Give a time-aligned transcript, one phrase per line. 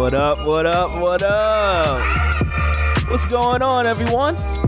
[0.00, 2.00] What up, what up, what up?
[3.10, 4.34] What's going on, everyone?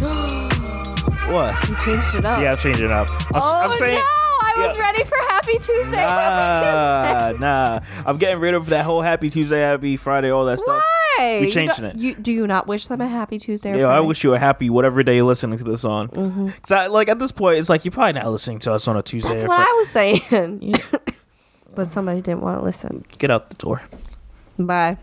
[1.33, 1.69] what?
[1.71, 2.43] You changed it up.
[2.43, 3.09] Yeah, I'm changing it up.
[3.09, 3.95] I'm, oh I'm saying.
[3.95, 4.03] no!
[4.03, 4.83] I was yeah.
[4.83, 5.97] ready for Happy Tuesday.
[5.97, 7.41] Happy Nah, Tuesday.
[7.41, 7.81] nah.
[8.05, 10.83] I'm getting rid of that whole Happy Tuesday, Happy Friday, all that stuff.
[11.17, 11.39] Why?
[11.41, 11.97] We You changing it.
[11.97, 13.73] You do you not wish them a Happy Tuesday?
[13.73, 16.09] Or Yeah, I wish you a happy whatever day you're listening to this on.
[16.09, 16.49] Mm-hmm.
[16.61, 19.03] Cause like at this point, it's like you're probably not listening to us on a
[19.03, 19.31] Tuesday.
[19.31, 20.59] That's what Fri- I was saying.
[20.61, 20.99] Yeah.
[21.75, 23.07] but somebody didn't want to listen.
[23.17, 23.81] Get out the door.
[24.59, 24.99] Bye.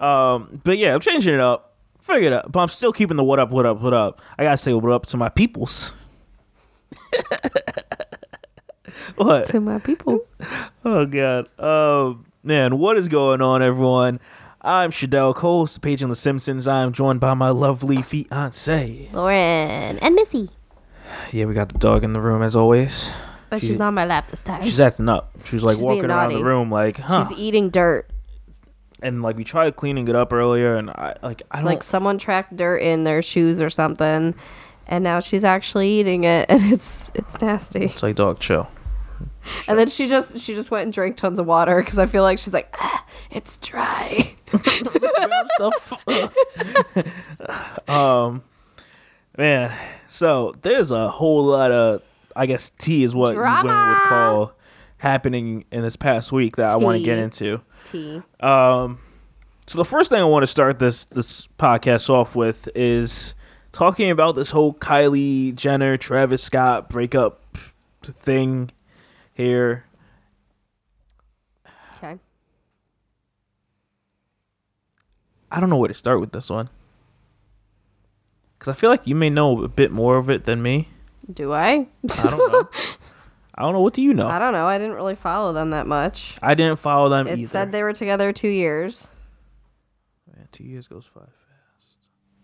[0.00, 1.76] Um, but yeah, I'm changing it up.
[2.00, 2.50] Figure it out.
[2.50, 4.20] But I'm still keeping the what up, what up, what up.
[4.38, 5.92] I gotta say what up to my peoples.
[9.16, 9.44] what?
[9.46, 10.20] To my people.
[10.84, 11.48] Oh god.
[11.58, 14.20] Um, man, what is going on, everyone?
[14.62, 16.66] I'm Shadell Coles, page on The Simpsons.
[16.66, 19.08] I'm joined by my lovely fiance.
[19.12, 20.50] Lauren and Missy.
[21.32, 23.10] Yeah, we got the dog in the room as always.
[23.48, 24.62] But she's, She's- not on my lap this time.
[24.62, 25.32] She's acting up.
[25.44, 27.26] She's like She's walking being around the room like, huh?
[27.28, 28.08] She's eating dirt.
[29.02, 32.18] And like we tried cleaning it up earlier, and I like I don't Like someone
[32.18, 34.34] tracked dirt in their shoes or something,
[34.86, 37.86] and now she's actually eating it, and it's it's nasty.
[37.86, 38.70] It's like dog chill.
[39.68, 42.22] And then she just she just went and drank tons of water because I feel
[42.22, 44.36] like she's like ah, it's dry.
[45.56, 45.92] stuff.
[47.88, 48.42] um,
[49.36, 49.76] man.
[50.08, 52.02] So there's a whole lot of,
[52.34, 54.52] I guess, tea is what you women would call
[54.98, 57.62] happening in this past week that I want to get into.
[57.84, 58.22] Tea.
[58.40, 59.00] Um,
[59.66, 63.34] so the first thing I want to start this this podcast off with is
[63.72, 67.56] talking about this whole Kylie Jenner Travis Scott breakup
[68.02, 68.70] thing
[69.32, 69.84] here.
[71.96, 72.18] Okay.
[75.52, 76.68] I don't know where to start with this one.
[78.58, 80.88] Cause I feel like you may know a bit more of it than me.
[81.32, 81.86] Do I?
[82.22, 82.68] I don't know.
[83.60, 83.82] I don't know.
[83.82, 84.26] What do you know?
[84.26, 84.64] I don't know.
[84.64, 86.38] I didn't really follow them that much.
[86.40, 87.46] I didn't follow them It either.
[87.46, 89.06] said they were together two years.
[90.26, 91.28] Man, two years goes five.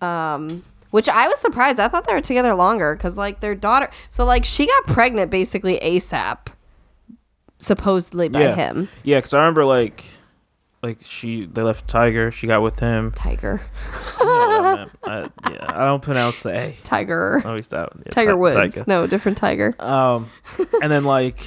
[0.06, 1.80] Um, which I was surprised.
[1.80, 3.88] I thought they were together longer because like their daughter.
[4.10, 6.48] So like she got pregnant basically ASAP,
[7.56, 8.88] supposedly by yeah, him.
[9.02, 10.04] Yeah, because I remember like,
[10.82, 12.30] like she they left Tiger.
[12.30, 13.12] She got with him.
[13.12, 13.60] Tiger.
[14.18, 14.86] What I.
[15.04, 16.78] I, yeah, I don't pronounce the A.
[16.82, 17.40] Tiger.
[17.44, 18.56] I always thought yeah, Tiger Ti- Woods.
[18.56, 18.84] Tiger.
[18.86, 19.74] No, different Tiger.
[19.78, 20.30] Um,
[20.82, 21.38] and then like,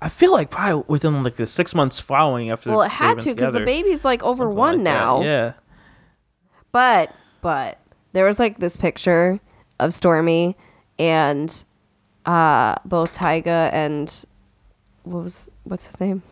[0.00, 2.70] I feel like probably within like the six months following after.
[2.70, 4.90] Well, it had to because the baby's like over one like that.
[4.90, 5.22] now.
[5.22, 5.52] Yeah.
[6.72, 7.78] But but
[8.12, 9.40] there was like this picture
[9.80, 10.56] of Stormy
[10.98, 11.62] and
[12.26, 14.24] uh both Tyga and
[15.04, 16.22] what was what's his name?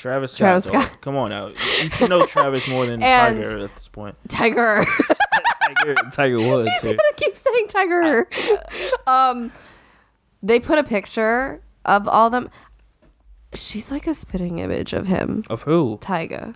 [0.00, 0.38] Travis Scott.
[0.38, 0.64] Travis.
[0.64, 1.00] Scott.
[1.02, 1.48] Come on now.
[1.82, 4.16] You should know Travis more than Tiger at this point.
[4.28, 4.84] Tiger.
[5.76, 6.70] Tiger, Tiger Woods.
[6.70, 6.92] He's here.
[6.96, 8.28] gonna keep saying Tiger.
[9.06, 9.52] um,
[10.42, 12.48] they put a picture of all them.
[13.54, 15.98] She's like a spitting image of him, Of who?
[16.00, 16.54] Tyga.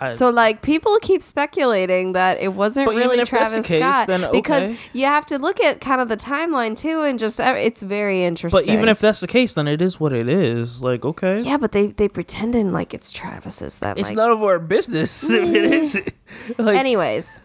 [0.00, 4.76] I, So like people keep speculating that it wasn't really Travis case, Scott then because
[4.94, 8.24] you have to look at kind of the timeline too, and just uh, it's very
[8.24, 8.64] interesting.
[8.66, 10.82] but even if that's the case, then it is what it is.
[10.82, 11.40] Like, okay.
[11.40, 15.22] yeah, but they they pretending like it's Travis's that It's like none of our business
[15.30, 16.00] if it is.
[16.58, 17.40] Like, anyways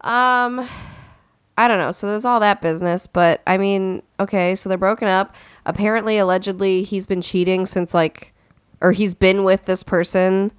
[0.00, 0.66] um
[1.56, 5.08] i don't know so there's all that business but i mean okay so they're broken
[5.08, 5.34] up
[5.66, 8.34] apparently allegedly he's been cheating since like
[8.80, 10.52] or he's been with this person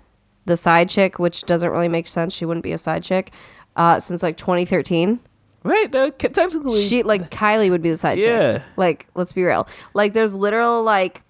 [0.46, 2.34] the side chick which doesn't really make sense.
[2.34, 3.32] She wouldn't be a side chick
[3.76, 5.20] uh since like 2013
[5.64, 5.92] right?
[5.92, 8.58] Ca- technically, she like kylie would be the side Yeah.
[8.60, 9.68] chick like let's be real.
[9.94, 11.24] Like there's literal like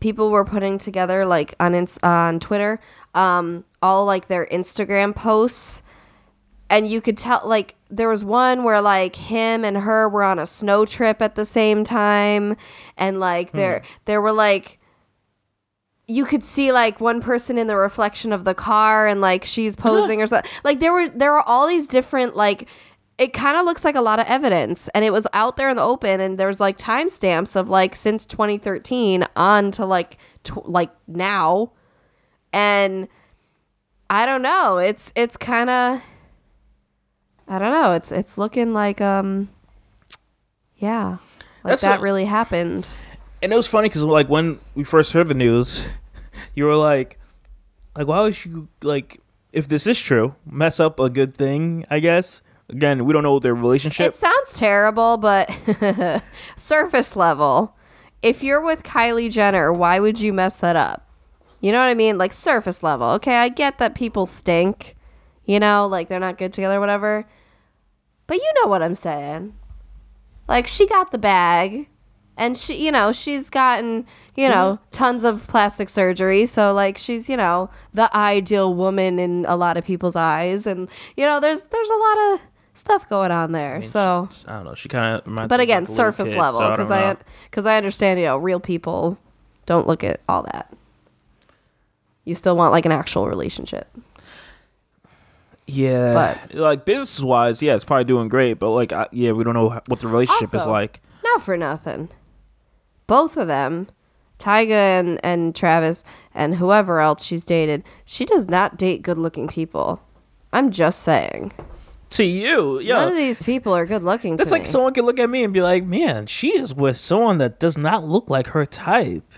[0.00, 2.80] people were putting together like on ins- on twitter
[3.14, 5.82] um all like their instagram posts.
[6.70, 10.38] And you could tell like there was one where like him and her were on
[10.38, 12.56] a snow trip at the same time.
[12.96, 14.80] And like there there were like
[16.12, 19.74] you could see like one person in the reflection of the car and like she's
[19.88, 22.68] posing or something like there were there were all these different like
[23.18, 25.76] it kind of looks like a lot of evidence and it was out there in
[25.76, 30.90] the open and there's like timestamps of like since 2013 on to like tw- like
[31.06, 31.72] now.
[32.52, 33.08] And
[34.10, 36.02] i don't know it's it's kind of
[37.48, 39.48] i don't know it's it's looking like um
[40.76, 41.16] yeah
[41.64, 42.92] like That's that a- really happened.
[43.42, 45.84] And it was funny because like when we first heard the news,
[46.54, 47.18] you were like,
[47.96, 49.20] like why would you like
[49.52, 51.84] if this is true mess up a good thing?
[51.90, 54.08] I guess again we don't know their relationship.
[54.08, 55.50] It sounds terrible, but
[56.56, 57.76] surface level.
[58.22, 61.08] If you're with Kylie Jenner, why would you mess that up?
[61.60, 62.18] You know what I mean?
[62.18, 63.10] Like surface level.
[63.10, 64.96] Okay, I get that people stink,
[65.44, 67.24] you know, like they're not good together, whatever.
[68.26, 69.54] But you know what I'm saying.
[70.48, 71.88] Like she got the bag.
[72.36, 74.06] And she, you know, she's gotten,
[74.36, 76.46] you know, tons of plastic surgery.
[76.46, 80.66] So like she's, you know, the ideal woman in a lot of people's eyes.
[80.66, 82.40] And you know, there's there's a lot of
[82.74, 83.82] stuff going on there.
[83.82, 84.74] so I don't know.
[84.74, 85.48] She kind of.
[85.48, 87.16] but again, surface level because I
[87.50, 89.18] because I understand, you know, real people
[89.66, 90.72] don't look at all that.
[92.24, 93.88] You still want like an actual relationship.
[95.66, 98.54] Yeah, but like business wise, yeah, it's probably doing great.
[98.54, 101.00] But like, I, yeah, we don't know what the relationship is like.
[101.24, 102.08] Not for nothing.
[103.12, 103.88] Both of them,
[104.38, 106.02] Tyga and, and Travis
[106.34, 110.00] and whoever else she's dated, she does not date good looking people.
[110.50, 111.52] I'm just saying.
[112.08, 114.66] To you, None yeah, of these people are good looking that's like me.
[114.66, 117.76] someone could look at me and be like, "Man, she is with someone that does
[117.76, 119.30] not look like her type."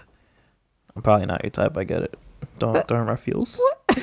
[0.94, 1.76] I'm probably not your type.
[1.76, 2.16] I get it.
[2.60, 3.60] Don't don't hurt my feels.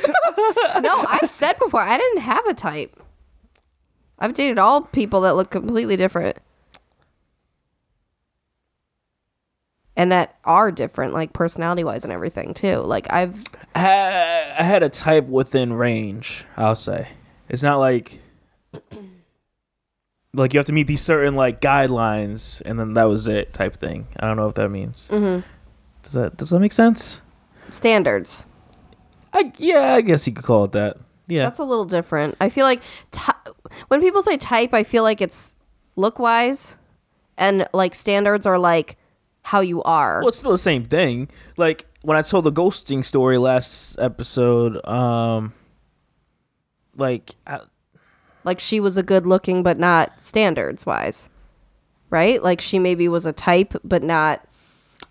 [0.81, 3.01] no, I've said before, I didn't have a type.
[4.19, 6.39] I've dated all people that look completely different.
[9.97, 12.77] And that are different, like personality wise and everything too.
[12.77, 13.43] Like I've
[13.75, 16.45] I had, I had a type within range.
[16.55, 17.09] I'll say
[17.49, 18.21] it's not like
[20.33, 23.75] like you have to meet these certain like guidelines, and then that was it type
[23.75, 24.07] thing.
[24.19, 25.07] I don't know what that means.
[25.09, 25.45] Mm-hmm.
[26.03, 27.21] Does that does that make sense?
[27.69, 28.45] standards.
[29.33, 30.97] I yeah, I guess you could call it that.
[31.27, 32.35] Yeah, That's a little different.
[32.41, 33.33] I feel like ty-
[33.87, 35.53] when people say type, I feel like it's
[35.95, 36.75] look wise,
[37.37, 38.97] and like standards are like
[39.43, 40.19] how you are.
[40.19, 41.29] well, it's still the same thing.
[41.57, 45.53] Like when I told the ghosting story last episode, um,
[46.95, 47.59] like I,
[48.43, 51.29] like she was a good looking, but not standards wise,
[52.09, 52.41] right?
[52.41, 54.45] Like she maybe was a type, but not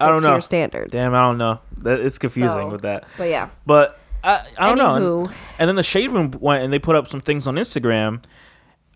[0.01, 0.41] I don't know.
[0.41, 0.93] standards.
[0.93, 1.61] Damn, I don't know.
[1.79, 3.05] That it's confusing So- with that.
[3.19, 5.27] But yeah, But I, I don't know.
[5.27, 8.23] And, and then the shade room went and they put up some things on Instagram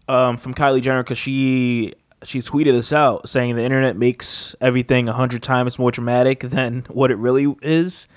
[0.08, 1.94] um, from Kylie Jenner because she
[2.25, 6.87] she tweeted this out saying the internet makes everything a hundred times more dramatic than
[6.88, 8.09] what it really is.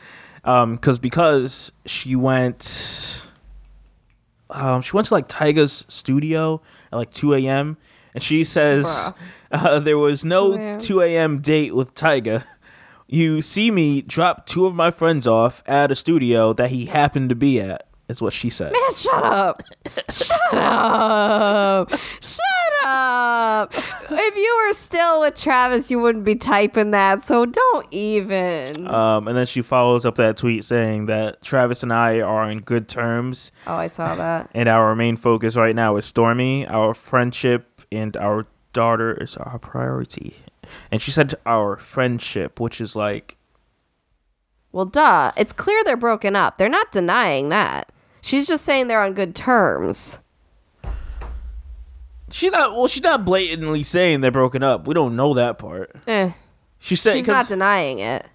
[0.44, 3.26] Because because she went
[4.50, 6.62] um, she went to like Tyga's studio
[6.92, 7.78] at like two a.m.
[8.14, 9.12] and she says
[9.52, 11.40] uh, there was no two a.m.
[11.40, 12.44] date with Tyga.
[13.08, 17.30] You see me drop two of my friends off at a studio that he happened
[17.30, 17.84] to be at.
[18.08, 18.72] Is what she said.
[18.72, 19.64] man, shut up,
[20.10, 22.40] shut up, shut
[22.88, 23.74] up.
[24.10, 27.22] If you were still with Travis, you wouldn't be typing that.
[27.22, 28.88] So don't even.
[28.88, 32.62] Um, and then she follows up that tweet saying that Travis and I are in
[32.62, 34.50] good terms, oh, I saw that.
[34.54, 36.66] and our main focus right now is Stormy.
[36.68, 40.38] Our friendship and our daughter is our priority.
[40.92, 43.38] And she said our friendship, which is like
[44.72, 45.32] Well, duh.
[45.38, 46.58] It's clear they're broken up.
[46.58, 47.92] They're not denying that.
[48.22, 50.20] She's just saying they're on good terms.
[52.32, 52.72] She's not.
[52.72, 54.88] Well, she's not blatantly saying they're broken up.
[54.88, 55.92] We don't know that part.
[56.08, 56.32] Eh.
[56.80, 58.28] She said She's not denying it.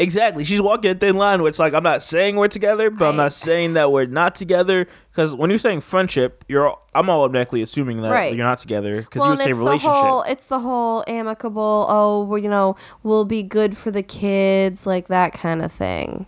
[0.00, 0.44] Exactly.
[0.44, 3.16] She's walking a thin line where it's like I'm not saying we're together, but I'm
[3.16, 4.86] not saying that we're not together.
[5.10, 8.32] Because when you're saying friendship, you're I'm all automatically assuming that Right.
[8.32, 9.90] you're not together because Well, you would say it's relationship.
[9.90, 11.86] the whole it's the whole amicable.
[11.88, 16.26] Oh, well, you know, we'll be good for the kids, like that kind of thing.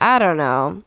[0.00, 0.82] I don't know.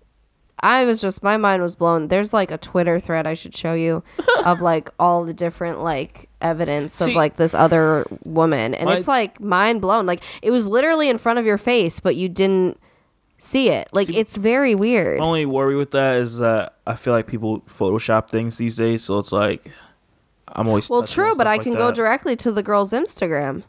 [0.64, 2.08] I was just my mind was blown.
[2.08, 4.04] There's like a Twitter thread I should show you
[4.46, 8.98] of like all the different like evidence See- of like this other woman, and My-
[8.98, 10.06] it's like mind blown.
[10.06, 12.80] Like it was literally in front of your face, but you didn't
[13.38, 13.90] see it.
[13.94, 15.20] Like See- it's very weird.
[15.20, 19.04] My only worry with that is that I feel like people Photoshop things these days,
[19.04, 19.66] so it's like
[20.48, 23.64] I'm always Well, true, but I like can go directly to the girl's Instagram.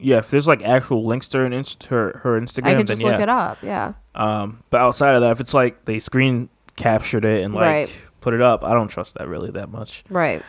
[0.00, 2.86] Yeah, if there's like actual links to her inst- her, her Instagram, I could then
[2.86, 3.10] just yeah.
[3.12, 3.58] look it up.
[3.62, 3.92] Yeah.
[4.14, 7.94] Um, but outside of that, if it's like they screen captured it and like Right.
[8.20, 10.04] put it up, I don't trust that really that much.
[10.08, 10.42] Right.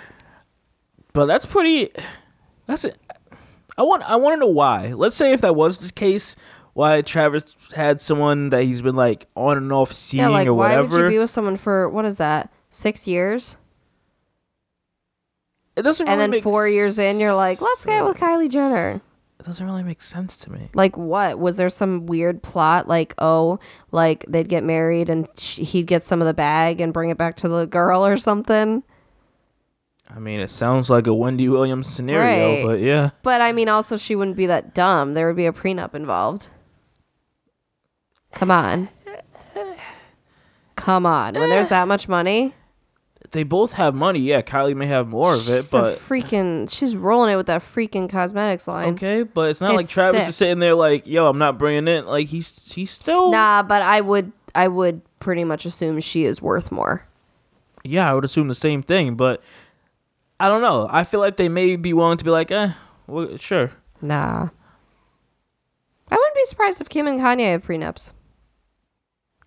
[1.14, 1.92] But that's pretty.
[2.68, 2.98] That's it.
[3.78, 4.04] I want.
[4.04, 4.94] I want to know why.
[4.94, 6.36] Let's say if that was the case,
[6.74, 10.54] why Travis had someone that he's been like on and off seeing Yeah, like or
[10.54, 10.98] why whatever.
[10.98, 12.52] would you be with someone for what is that?
[12.70, 13.58] Six years?
[15.76, 16.08] it doesn't.
[16.08, 19.02] Really and then four years in you're like, let's get with Kylie Jenner.
[19.42, 20.70] It doesn't really make sense to me.
[20.76, 21.40] Like what?
[21.40, 23.58] Was there some weird plot like, oh,
[23.92, 27.18] like they'd get married and sh- he'd get some of the bag and bring it
[27.18, 28.84] back to the girl or something?
[30.14, 32.64] I mean, it sounds like a Wendy Williams scenario, Right.
[32.66, 33.10] but yeah.
[33.24, 35.16] But I mean also she wouldn't be that dumb.
[35.16, 36.48] There would be a prenup involved.
[38.34, 38.90] Come on.
[40.76, 41.34] Come on.
[41.34, 42.54] When there's that much money,
[43.32, 44.20] They both have money.
[44.20, 47.62] Yeah, Kylie may have more of it, she's but freaking she's rolling it with that
[47.62, 48.94] freaking cosmetics line.
[48.94, 49.24] okay.
[49.24, 50.30] But it's not like Travis sick.
[50.30, 53.32] is sitting there like, "Yo, I'm not bringing it." Like he's he's still.
[53.32, 57.08] Nah, but I would I would pretty much assume she is worth more.
[57.84, 59.42] Yeah, I would assume the same thing, but
[60.40, 60.88] I don't know.
[60.92, 62.74] I feel like they may be willing to be like, "Eh,
[63.08, 63.72] well, sure."
[64.02, 64.50] Nah.
[66.10, 68.12] I wouldn't be surprised if Kim and Kanye have prenups.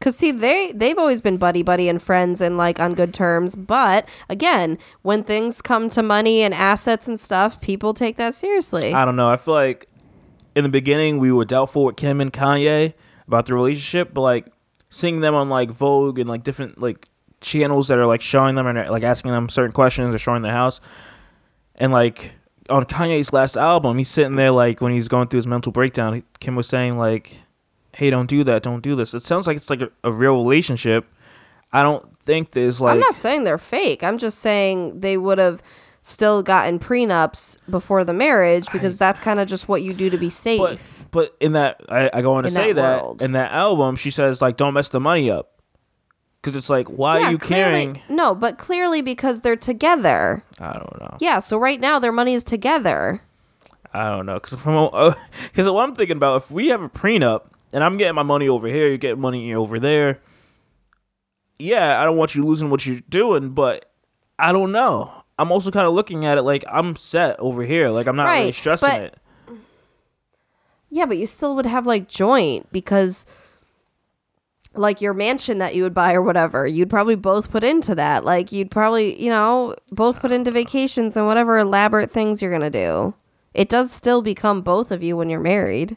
[0.05, 3.57] Cause see, they they've always been buddy buddy and friends and like on good terms.
[3.57, 8.93] But again, when things come to money and assets and stuff, people take that seriously.
[8.93, 9.31] I don't know.
[9.31, 9.89] I feel like
[10.55, 12.93] in the beginning we were doubtful with Kim and Kanye
[13.27, 14.53] about the relationship, but like
[14.91, 17.09] seeing them on like Vogue and like different like
[17.41, 20.53] channels that are like showing them and like asking them certain questions or showing their
[20.53, 20.83] house,
[21.77, 22.35] and like
[22.69, 26.23] on Kanye's last album, he's sitting there like when he's going through his mental breakdown.
[26.41, 27.39] Kim was saying like,
[27.95, 28.63] "Hey, don't do that.
[28.63, 31.07] Don't do this." It sounds like it's like a, a real relationship.
[31.73, 34.03] I don't think there's like I'm not saying they're fake.
[34.05, 35.63] I'm just saying they would have
[36.03, 40.19] still gotten prenups before the marriage because that's kind of just what you do to
[40.19, 40.61] be safe.
[40.61, 40.79] But
[41.11, 43.97] but in that I, I go on to In say that that, in that album
[43.97, 45.63] she says like don't mess the money up
[46.43, 48.03] because it's like why Yeah, are you clearly- caring?
[48.11, 50.45] No, but clearly because they're together.
[50.61, 51.17] I don't know.
[51.21, 53.23] Yeah, so right now their money is together.
[53.95, 54.91] I don't know because from
[55.45, 58.49] because what I'm thinking about if we have a prenup and I'm getting my money
[58.49, 60.21] over here, you're getting money over there.
[61.59, 63.91] Yeah, I don't want you losing what you're doing, but
[64.39, 65.13] I don't know.
[65.39, 67.91] I'm also kind of looking at it like I'm set over here.
[67.91, 69.19] Like I'm not really stressing but- it.
[70.89, 73.27] Yeah, but you still would have like joint because
[74.75, 78.25] like your mansion that you would buy or whatever, you'd probably both put into that.
[78.25, 82.63] Like you'd probably, you know, both put into vacations and whatever elaborate things you're going
[82.63, 83.15] to do.
[83.53, 85.97] It does still become both of you when you're married.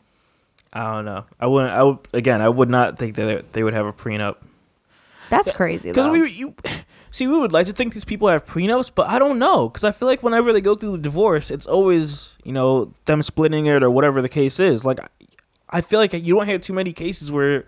[0.78, 1.26] I don't know.
[1.40, 1.74] I wouldn't.
[1.74, 2.42] I would again.
[2.42, 4.36] I would not think that they would have a prenup.
[5.30, 6.56] That's crazy Because we you
[7.12, 9.68] see, we would like to think these people have prenups, but I don't know.
[9.68, 13.22] Because I feel like whenever they go through the divorce, it's always you know them
[13.24, 14.86] splitting it or whatever the case is.
[14.86, 15.08] Like I-
[15.70, 17.66] I feel like you don't hear too many cases where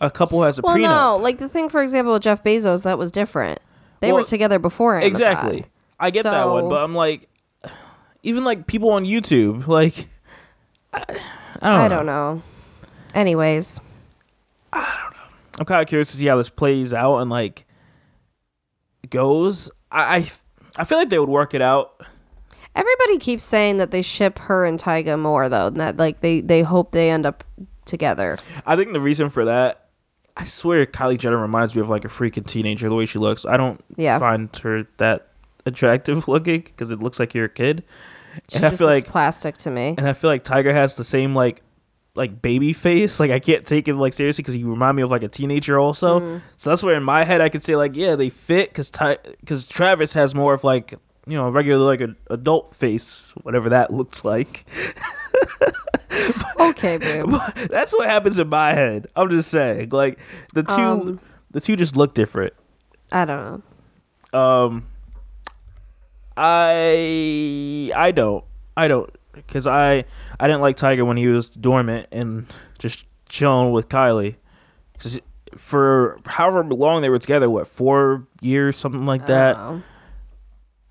[0.00, 0.64] a couple has a prenup.
[0.82, 3.60] well, no, like the thing for example with Jeff Bezos that was different.
[4.00, 5.10] They Well, were together before Amazon.
[5.10, 5.66] exactly.
[6.00, 7.28] I get that one, but I'm like,
[8.24, 10.08] even like people on YouTube, like
[10.92, 11.04] I,
[11.62, 12.42] I don't know.
[13.14, 13.80] Anyways.
[14.72, 14.82] I know.
[14.82, 14.92] don't know.
[15.14, 17.64] Anyways, I'm kind of curious to see how this plays out and like
[19.08, 19.70] goes.
[19.90, 20.30] I, I
[20.76, 22.00] I feel like they would work it out.
[22.74, 26.40] Everybody keeps saying that they ship her and Tyga more though, and that like they
[26.40, 27.42] they hope they end up
[27.86, 28.36] together.
[28.66, 29.88] I think the reason for that,
[30.36, 33.46] I swear, Kylie Jenner reminds me of like a freaking teenager the way she looks.
[33.46, 34.18] I don't Yeah.
[34.18, 35.28] find her that
[35.64, 37.82] attractive looking because it looks like you're a kid,
[38.48, 39.94] She and I feel like plastic to me.
[39.96, 41.62] and I feel like Tiger has the same like
[42.14, 43.20] like baby face.
[43.20, 45.78] Like I can't take him like seriously because you remind me of like a teenager
[45.78, 46.20] also.
[46.20, 46.38] Mm-hmm.
[46.56, 48.90] So that's where in my head I could say like yeah they fit because
[49.40, 50.92] because Travis has more of like
[51.26, 54.64] you know regular like an adult face whatever that looks like.
[56.58, 57.30] Okay, babe.
[57.70, 59.06] That's what happens in my head.
[59.14, 60.18] I'm just saying, like
[60.54, 62.54] the two, Um, the two just look different.
[63.12, 63.62] I don't
[64.32, 64.38] know.
[64.38, 64.86] Um,
[66.36, 68.44] I, I don't,
[68.76, 70.04] I don't, because I,
[70.38, 72.46] I didn't like Tiger when he was dormant and
[72.78, 74.36] just chilling with Kylie.
[74.98, 75.20] 'Cause
[75.56, 79.52] For however long they were together, what four years, something like I that.
[79.54, 79.82] don't know.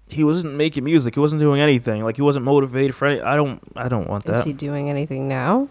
[0.07, 1.15] He wasn't making music.
[1.15, 2.03] He wasn't doing anything.
[2.03, 3.21] Like he wasn't motivated for any.
[3.21, 3.59] I don't.
[3.75, 4.45] I don't want Is that.
[4.45, 5.67] he doing anything now?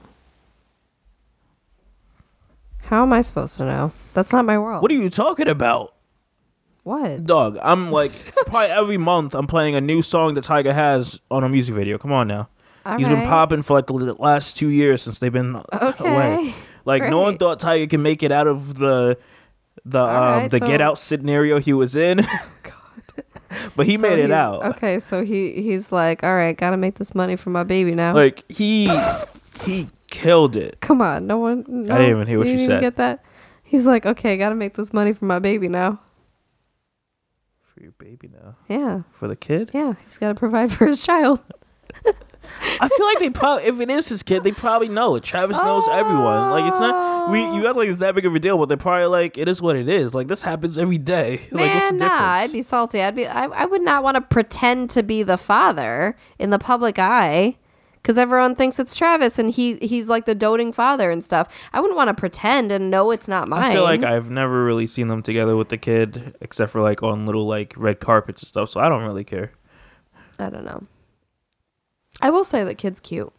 [2.82, 3.92] How am I supposed to know?
[4.12, 4.82] That's not my world.
[4.82, 5.93] What are you talking about?
[6.84, 7.24] What?
[7.24, 8.12] Dog, I'm like
[8.46, 11.98] probably every month I'm playing a new song that Tiger has on a music video.
[11.98, 12.48] Come on now.
[12.86, 16.04] All He's been popping for like the last two years since they've been Okay.
[16.06, 16.54] away.
[16.84, 19.16] Like no one thought Tiger can make it out of the
[19.86, 20.06] the um,
[20.42, 22.20] right, the so- get out scenario he was in.
[23.76, 24.62] but he So made it out.
[24.76, 28.14] Okay, so he he's like, all right, gotta make this money for my baby now.
[28.14, 28.88] Like he
[29.64, 30.76] he killed it.
[30.80, 31.64] Come on, no one.
[31.66, 32.80] No, didn't even hear what you didn't said.
[32.82, 33.24] Get that?
[33.62, 36.00] He's like, okay, gotta make this money for my baby now.
[37.74, 38.56] For your baby now.
[38.68, 39.70] Yeah, For the kid?
[39.74, 41.40] yeah, he's gotta provide for his child.
[42.80, 45.24] I feel like they probably if it is his kid, they probably know it.
[45.24, 46.50] Travis knows everyone.
[46.50, 48.76] Like it's not we you act like it's that big of a deal, but they're
[48.76, 50.14] probably like it is what it is.
[50.14, 51.40] Like this happens every day.
[51.50, 52.20] like what's the Man, nah, difference?
[52.20, 53.02] I'd be salty.
[53.02, 53.26] I'd be.
[53.26, 57.56] I, I would not want to pretend to be the father in the public eye,
[58.04, 61.48] because everyone thinks it's Travis and he he's like the doting father and stuff.
[61.72, 63.62] I wouldn't want to pretend and know it's not mine.
[63.62, 67.02] I feel like I've never really seen them together with the kid, except for like
[67.02, 68.68] on little like red carpets and stuff.
[68.68, 69.52] So I don't really care.
[70.38, 70.84] I don't know.
[72.20, 73.32] I will say that kid's cute.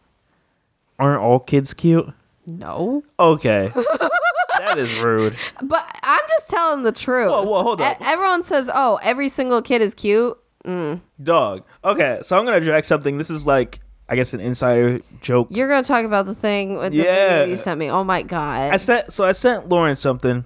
[0.98, 2.08] Aren't all kids cute?
[2.48, 3.72] No, Okay,
[4.58, 5.36] that is rude.
[5.62, 7.28] but I'm just telling the truth.
[7.28, 11.00] Whoa, whoa, hold E- everyone says, "Oh, every single kid is cute." Mm.
[11.22, 11.64] Dog.
[11.84, 13.18] Okay, so I'm gonna drag something.
[13.18, 15.48] This is like I guess an insider joke.
[15.50, 17.28] You're gonna talk about the thing with the Yeah.
[17.40, 17.90] video you sent me.
[17.90, 18.70] Oh my god!
[18.72, 20.44] I sent so I sent Lauren something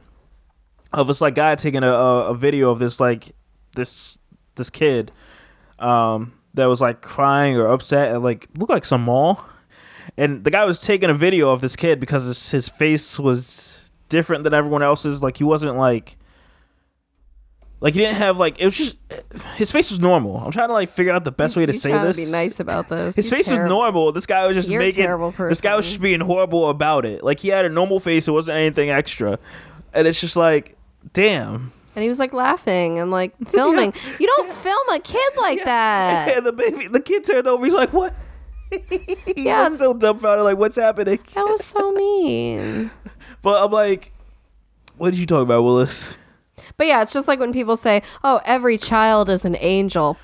[0.93, 3.33] of this like guy taking a, a, a video of this like
[3.77, 4.19] this
[4.57, 5.13] this kid
[5.79, 9.45] um that was like crying or upset at like looked like some mall
[10.17, 13.85] and the guy was taking a video of this kid because his, his face was
[14.09, 15.23] different than everyone else's.
[15.23, 16.17] Like he wasn't like.
[17.83, 18.97] Like he didn't have like it was just
[19.57, 20.37] his face was normal.
[20.37, 22.17] I'm trying to like figure out the best way to You say trying this.
[22.19, 23.17] be nice about this.
[23.17, 24.13] His You're face was normal.
[24.13, 25.05] This guy was just You're a making.
[25.05, 27.25] terrible This guy was just being horrible about it.
[27.25, 28.29] Like he had a normal face.
[28.29, 29.39] It wasn't anything extra,
[29.95, 30.77] and it's just like,
[31.15, 31.73] damn.
[31.97, 33.95] And he was like laughing and like filming.
[34.19, 36.29] You don't film a kid like that.
[36.37, 37.65] And the baby, the kid turned over.
[37.65, 38.13] He's like, "What?"
[38.71, 39.65] he Yeah.
[39.65, 40.45] looked so dumbfounded.
[40.45, 41.19] Like, what's happening?
[41.35, 42.91] That was so mean.
[43.43, 44.13] But I'm like,
[44.99, 46.15] what did you talk about, Willis?
[46.81, 50.17] But yeah, it's just like when people say, "Oh, every child is an angel."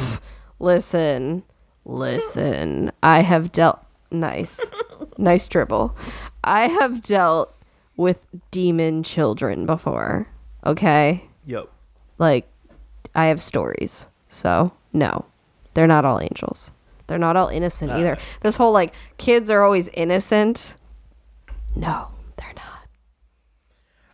[0.58, 1.42] listen,
[1.84, 2.90] listen.
[3.02, 3.80] I have dealt
[4.10, 4.64] nice,
[5.18, 5.94] nice dribble.
[6.42, 7.54] I have dealt
[7.98, 10.26] with demon children before.
[10.64, 11.68] Okay, Yep.
[12.16, 12.48] like
[13.14, 14.06] I have stories.
[14.30, 15.26] So no,
[15.74, 16.70] they're not all angels.
[17.08, 18.16] They're not all innocent either.
[18.16, 18.20] Uh.
[18.40, 20.76] This whole like kids are always innocent.
[21.76, 22.69] No, they're not.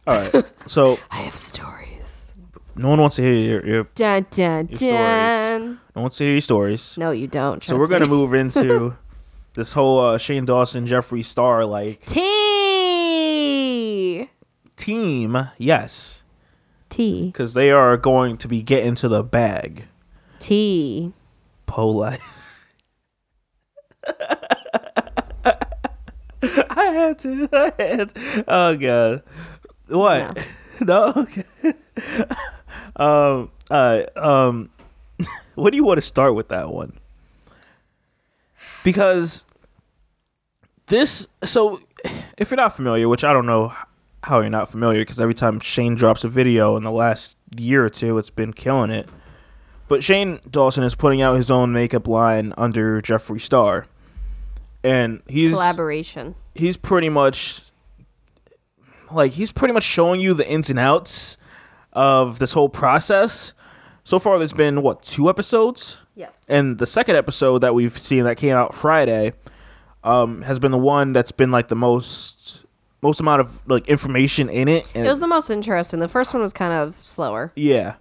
[0.07, 0.45] All right.
[0.69, 2.33] So I have stories.
[2.77, 4.93] no one wants to hear your, your Dun dun Your stories.
[4.93, 5.63] dun.
[5.63, 6.97] no one wants to hear your stories.
[6.99, 7.65] No, you don't.
[7.65, 8.97] so we're gonna move into
[9.55, 12.25] this whole uh, Shane Dawson, Jeffree Star like T.
[14.77, 15.49] team.
[15.59, 16.23] Yes,
[16.91, 17.27] T.
[17.27, 19.87] because they are going to be getting to the bag.
[20.39, 21.13] T.
[21.67, 22.33] Po life.
[26.43, 27.49] I had to.
[27.53, 28.45] I had to.
[28.47, 29.23] Oh god.
[29.89, 30.39] What?
[30.79, 31.11] No.
[31.17, 31.45] Okay.
[32.97, 33.51] um.
[33.71, 34.03] Uh.
[34.15, 34.69] Um.
[35.55, 36.99] What do you want to start with that one?
[38.85, 39.47] Because
[40.87, 41.27] this.
[41.45, 41.81] So,
[42.37, 43.73] if you're not familiar, which I don't know
[44.25, 47.85] how you're not familiar, because every time Shane drops a video in the last year
[47.87, 49.09] or two, it's been killing it.
[49.89, 53.87] But Shane Dawson is putting out his own makeup line under Jeffree Star.
[54.85, 56.35] And he's Collaboration.
[56.55, 57.63] he's pretty much
[59.11, 61.37] like he's pretty much showing you the ins and outs
[61.93, 63.53] of this whole process.
[64.05, 65.99] So far there's been what, two episodes?
[66.15, 66.45] Yes.
[66.49, 69.33] And the second episode that we've seen that came out Friday
[70.05, 72.65] um, has been the one that's been like the most
[73.03, 74.91] most amount of like information in it.
[74.95, 76.01] And It was the most interesting.
[76.01, 77.53] The first one was kind of slower.
[77.57, 77.97] Yeah.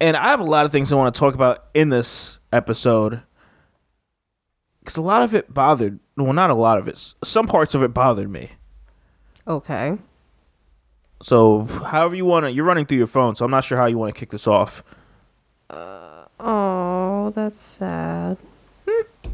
[0.00, 3.22] And I have a lot of things I want to talk about in this episode.
[4.80, 7.82] Because a lot of it bothered, well, not a lot of it, some parts of
[7.82, 8.50] it bothered me.
[9.46, 9.96] Okay.
[11.22, 13.86] So, however you want to, you're running through your phone, so I'm not sure how
[13.86, 14.82] you want to kick this off.
[15.70, 18.36] Uh, oh, that's sad.
[18.86, 19.30] Hmm.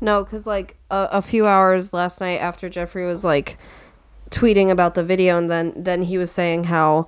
[0.00, 3.56] No, because like a, a few hours last night after Jeffree was like
[4.30, 7.06] tweeting about the video, and then then he was saying how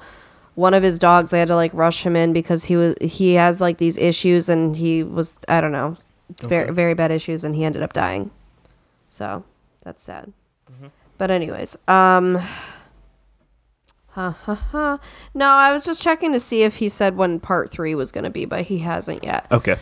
[0.54, 3.34] one of his dogs they had to like rush him in because he was he
[3.34, 5.96] has like these issues, and he was I don't know
[6.42, 6.72] very Okay.
[6.72, 8.30] very bad issues, and he ended up dying.
[9.08, 9.44] So
[9.82, 10.32] that's sad.
[10.70, 10.86] Mm-hmm.
[11.18, 12.38] But anyways, um.
[14.12, 14.98] Ha ha ha.
[15.34, 18.24] No, I was just checking to see if he said when part three was going
[18.24, 19.46] to be, but he hasn't yet.
[19.52, 19.76] Okay.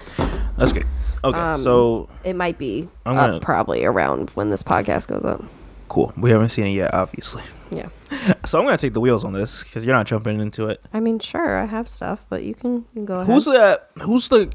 [0.57, 0.85] That's good.
[1.25, 1.39] Okay.
[1.39, 5.43] Um, so, It might be gonna- probably around when this podcast goes up.
[5.89, 6.13] cool.
[6.19, 7.43] We haven't seen it yet, obviously.
[7.71, 7.89] Yeah.
[8.45, 10.81] So, I'm going to take the wheels on this because you're not jumping into it.
[10.95, 13.27] I mean, sure, I have stuff, but you can, you can go ahead.
[13.27, 14.51] Who's the who's the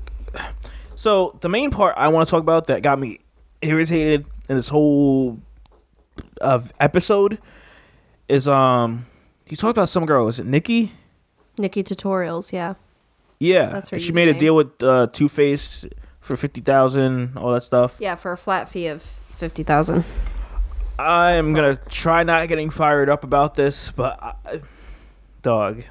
[0.96, 3.20] so the main part I want to talk about that got me
[3.62, 5.40] irritated in this whole
[6.42, 7.38] of episode
[8.28, 9.06] is um
[9.54, 10.90] he talked about some girl is it Nikkie
[11.60, 12.74] Nikki Tutorials, yeah.
[13.40, 15.86] yeah That's her she made a deal with uh, Too Faced
[16.20, 20.04] for fifty thousand all that stuff Yeah, for a flat fee of 50000
[20.98, 24.62] I'm gonna try not getting fired up about this but I,
[25.44, 25.84] dog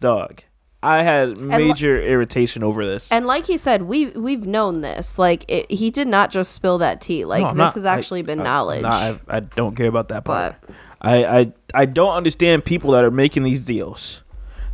[0.00, 0.42] dog
[0.82, 5.16] I had li- major irritation over this And like he said, we, we've known this.
[5.16, 7.24] Like, it, he did not just spill that tea.
[7.24, 8.82] Like, No, this not- has actually I- been I- knowledge.
[8.82, 10.56] not- I, I don't care about that part.
[10.60, 14.22] But- I, I I don't understand people that are making these deals.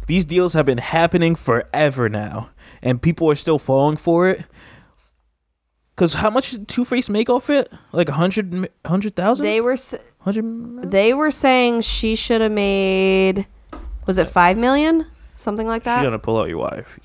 [0.07, 2.51] These deals have been happening forever now,
[2.83, 4.45] and people are still falling for it.
[5.97, 7.73] Cause how much did Too Faced make off it?
[7.93, 10.91] Like a hundred, mi- hundred thousand, they were s- hundred.
[10.91, 13.47] they were saying she should have made,
[14.07, 15.07] was it 5 million?
[15.35, 15.97] Something like that.
[15.99, 17.01] She's gonna pull out your wife.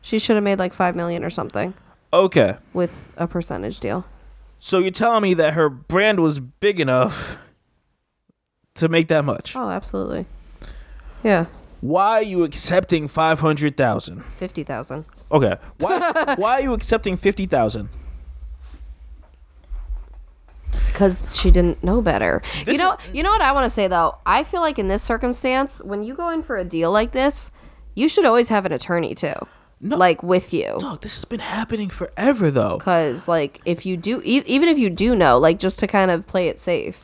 [0.00, 1.74] She should have made like 5 million or something
[2.12, 4.06] Okay, with a percentage deal.
[4.58, 7.36] so you're telling me that her brand was big enough
[8.74, 9.54] to make that much?
[9.56, 10.26] Oh, absolutely.
[11.22, 11.46] Yeah,
[11.80, 14.24] Why are you accepting five hundred thousand?
[14.38, 15.04] 50,000.
[15.30, 15.56] Okay.
[15.78, 17.88] Why why are you accepting fifty thousand?
[20.86, 22.42] because she didn't know better.
[22.64, 24.16] This you know, is- you know what I want to say though.
[24.26, 27.50] I feel like in this circumstance, when you go in for a deal like this,
[27.94, 29.34] you should always have an attorney too.
[29.84, 29.96] No.
[29.96, 30.76] like with you.
[30.78, 32.78] Dog, this has been happening forever though.
[32.78, 36.10] Because like if you do, e- even if you do know, like just to kind
[36.10, 37.00] of play it safe.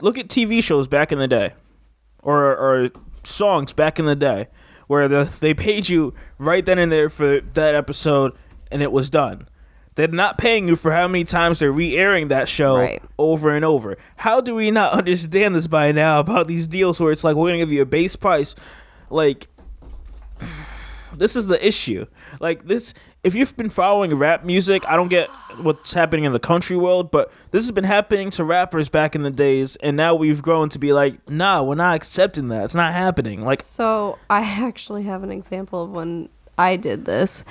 [0.00, 1.54] Look at TV shows back in the day,
[2.22, 2.90] or or
[3.24, 4.48] songs back in the day,
[4.86, 8.32] where the, they paid you right then and there for that episode,
[8.70, 9.48] and it was done.
[9.96, 13.02] They're not paying you for how many times they're re-airing that show Right.
[13.18, 13.96] over and over.
[14.16, 17.48] How do we not understand this by now about these deals where it's like we're
[17.48, 18.54] gonna give you a base price,
[19.08, 19.48] like
[21.16, 22.06] this is the issue.
[22.40, 22.92] Like this,
[23.26, 25.28] if you've been following rap music, I don't get
[25.60, 29.22] what's happening in the country world, but this has been happening to rappers back in
[29.22, 32.62] the days, and now we've grown to be like, nah, we're not accepting that.
[32.62, 33.42] It's not happening.
[33.42, 37.44] Like, So I actually have an example of when I did this.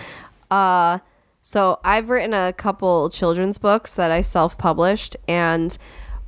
[0.50, 1.00] Uh,
[1.42, 5.78] so I've written a couple children's books that I self-published, and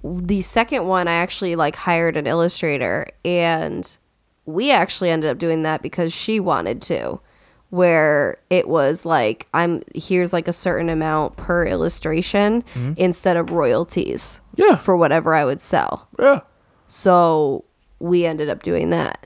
[0.03, 3.97] the second one I actually like hired an illustrator, and
[4.45, 7.21] we actually ended up doing that because she wanted to.
[7.69, 12.93] Where it was like I'm here's like a certain amount per illustration mm-hmm.
[12.95, 16.08] instead of royalties yeah, for whatever I would sell.
[16.17, 16.41] yeah.
[16.88, 17.65] So
[17.99, 19.25] we ended up doing that.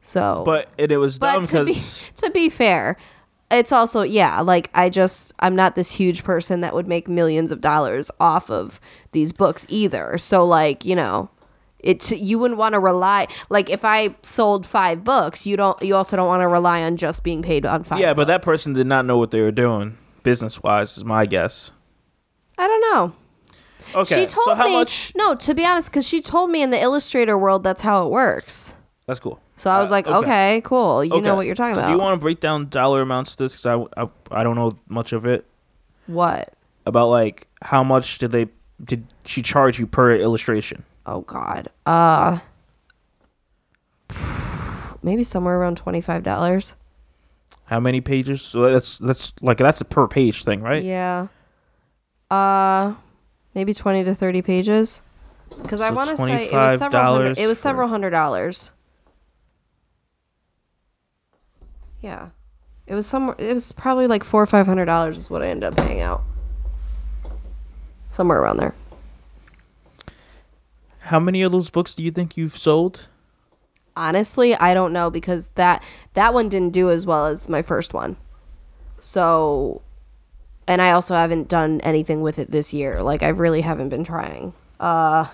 [0.00, 2.96] So, But it, it was dumb but to be because to be fair,
[3.50, 4.40] it's also yeah.
[4.40, 8.48] Like I just I'm not this huge person that would make millions of dollars off
[8.48, 8.80] of
[9.12, 10.16] these books either.
[10.18, 11.30] So like you know,
[11.86, 15.94] it you wouldn't want to rely like if I sold five books, you don't you
[15.94, 17.98] also don't want to rely on just being paid on five.
[18.00, 20.98] yeah, but that person did not know what they were doing business wise.
[20.98, 21.70] Is my guess.
[22.58, 23.14] I don't know.
[23.94, 25.12] Okay, she told so how me much?
[25.14, 25.34] no.
[25.36, 28.74] To be honest, because she told me in the illustrator world that's how it works.
[29.06, 29.40] That's cool.
[29.54, 31.04] So I was Uh, like, okay, cool.
[31.04, 31.20] You Okay.
[31.24, 31.86] know what you're talking So about.
[31.88, 33.52] Do you want to break down dollar amounts to this?
[33.62, 35.46] Because I, I, I don't know much of it.
[36.06, 36.52] what?
[36.84, 38.48] About like how much did they
[38.84, 40.84] did she charge you per illustration?
[41.06, 41.68] Oh God.
[41.86, 42.40] Uh,
[45.02, 46.74] maybe somewhere around twenty five dollars.
[47.66, 48.42] How many pages?
[48.42, 50.82] So that's that's like that's a per page thing, right?
[50.82, 51.28] Yeah.
[52.30, 52.94] Uh,
[53.54, 55.02] maybe twenty to thirty pages.
[55.62, 57.36] Because I want to say it was several hundred.
[57.36, 58.72] $25 It was several hundred dollars.
[62.00, 62.30] Yeah,
[62.86, 63.36] it was somewhere.
[63.38, 66.00] It was probably like four or five hundred dollars is what I ended up paying
[66.00, 66.22] out.
[68.10, 68.74] Somewhere around there.
[71.06, 73.08] How many of those books do you think you've sold?
[73.98, 77.94] honestly i don't know because that that one didn't do as well as my first
[77.94, 78.14] one
[79.00, 79.80] so
[80.68, 84.04] and i also haven't done anything with it this year like i really haven't been
[84.04, 85.24] trying uh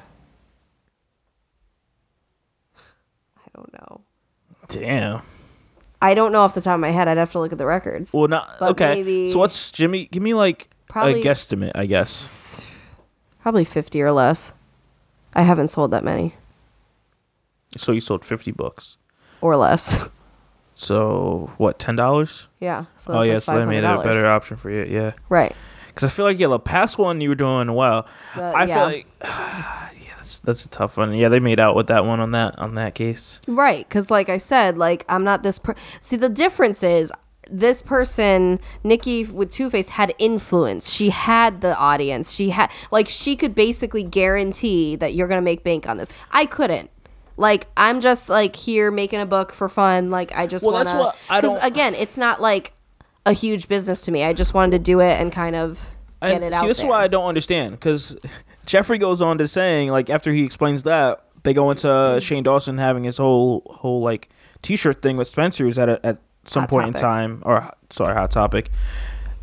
[2.77, 4.01] i don't know
[4.69, 5.23] Damn.
[6.01, 7.67] i don't know off the top of my head i'd have to look at the
[7.67, 8.95] records Well, not But okay.
[8.95, 10.07] maybe- So what's Jimmy?
[10.13, 12.61] Give me like Probably- a guesstimate, I guess.
[13.41, 14.53] probably 50 or less
[15.35, 16.35] i haven't sold that many
[17.77, 18.97] So you sold fifty books.
[19.41, 20.09] or less
[20.75, 21.79] So what?
[21.79, 22.49] Ten dollars?
[22.61, 24.85] yeah so Oh yeah, like so they made it a better option for you.
[24.85, 25.13] Yeah.
[25.29, 25.55] right
[25.89, 28.07] Because I feel like yeah, the past one you were doing well.
[28.35, 28.75] I yeah.
[28.75, 31.13] feel like yeah, that's that's a tough one.
[31.15, 33.41] Yeah, they made out with that one on that on that case.
[33.47, 35.59] Right, because like I said, like I'm not this.
[35.59, 37.13] Per- See, the difference is
[37.53, 40.91] this person, Nikkie with Too Faced, had influence.
[40.93, 42.33] She had the audience.
[42.33, 46.13] She had like she could basically guarantee that you're gonna make bank on this.
[46.31, 46.91] I couldn't.
[47.37, 50.11] Like I'm just like here making a book for fun.
[50.11, 51.03] Like I just Well, want that's to.
[51.05, 52.73] what I don't- again, it's not like
[53.27, 54.25] a huge business to me.
[54.25, 56.79] I just wanted to do it and kind of get And it see, out this
[56.79, 56.87] there.
[56.87, 57.73] is why I don't understand.
[57.73, 58.17] Because
[58.67, 62.19] Jeffree goes on to saying like after he explains that they go into.
[62.23, 64.29] Shane Dawson having his whole whole like
[64.63, 68.31] T-shirt thing with Spencer's at a, at some Hot point in time or sorry, Hot
[68.31, 68.71] Topic,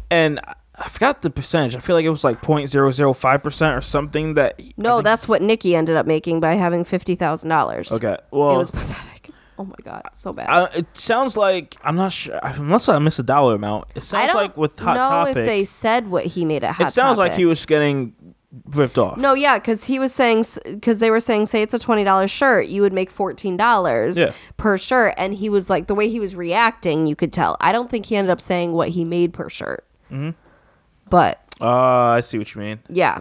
[0.10, 0.40] and.
[0.46, 0.56] I-
[0.88, 1.76] forgot the percentage.
[1.76, 4.36] I feel like it was like 0.005 percent or something.
[4.36, 7.92] That no, that's what Nikkie ended up making by having fifty thousand dollars.
[7.92, 8.16] okay.
[8.32, 9.30] Well, it was pathetic.
[9.58, 10.48] Oh my god, so bad.
[10.50, 13.90] I, it sounds like I'm not sure unless I missed a dollar amount.
[13.94, 16.88] It sounds like with Hot know Topic, if they said what he made at Hot
[16.88, 18.16] it sounds like he was getting
[18.66, 19.18] ripped off.
[19.18, 22.32] No, yeah, because he was saying because they were saying, say it's a twenty dollars
[22.32, 24.32] shirt, you would make fourteen dollars Yeah.
[24.58, 27.58] per shirt, and he was like the way he was reacting, you could tell.
[27.62, 30.32] I don't think he ended up saying what he made per shirt, mm-hmm.
[31.10, 32.80] but Uh, I see what you mean.
[32.90, 33.20] yeah.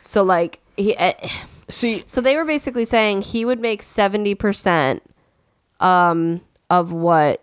[0.00, 1.12] So like he, uh,
[1.68, 5.02] See, so they were basically saying he would make seventy percent,
[5.80, 7.42] um, of what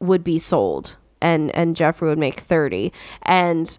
[0.00, 2.92] would be sold, and and Jeffree would make thirty,
[3.22, 3.78] and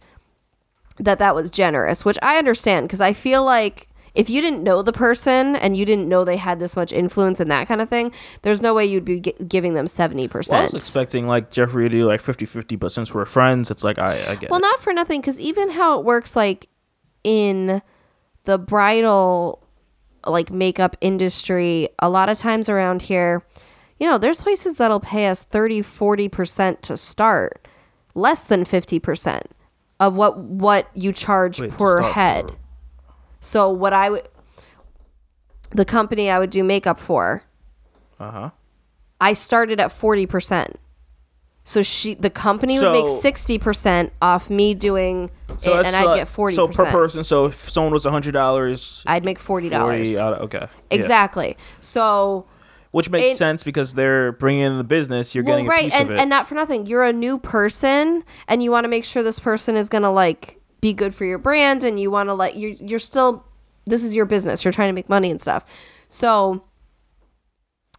[0.99, 4.81] that that was generous, which I understand because I feel like if you didn't know
[4.81, 7.89] the person and you didn't know they had this much influence and that kind of
[7.89, 11.51] thing, there's no way you'd be gi- giving them seventy well, I was expecting like
[11.51, 14.59] Jeffree to do like 50-50, but since we're friends, it's like I, I get Well,
[14.59, 14.61] it.
[14.61, 16.69] not for nothing, because even how it works, like
[17.25, 17.81] in
[18.45, 19.61] the bridal
[20.25, 23.45] like makeup industry, a lot of times around here,
[23.99, 27.67] you know, there's places that'll pay us 30, 40% to start,
[28.13, 29.41] less than 50%
[29.99, 32.49] of what what you charge Wait, per head.
[32.51, 32.55] for-
[33.39, 34.27] So what I would
[35.71, 37.43] the company I would do makeup for,
[38.19, 38.49] Uh-huh.
[39.19, 40.75] I started at 40%.
[41.67, 46.27] So she the company would make 60% off me doing So it, and I'd get
[46.27, 46.53] 40%.
[46.55, 49.71] So per person, so if someone was hundred dollars, I'd make $40.
[50.41, 50.67] okay, Yeah.
[50.91, 51.57] Exactly.
[51.81, 52.45] So
[52.95, 55.35] which makes It- sense because they're bringing in the business.
[55.35, 56.19] You're well, getting a right, piece and of it.
[56.21, 56.85] and not for nothing.
[56.85, 60.59] You're a new person, and you want to make sure this person is gonna like
[60.79, 63.43] be good for your brand, and you want to like you're you're still
[63.85, 64.63] this is your business.
[64.63, 65.65] You're trying to make money and stuff.
[66.07, 66.63] So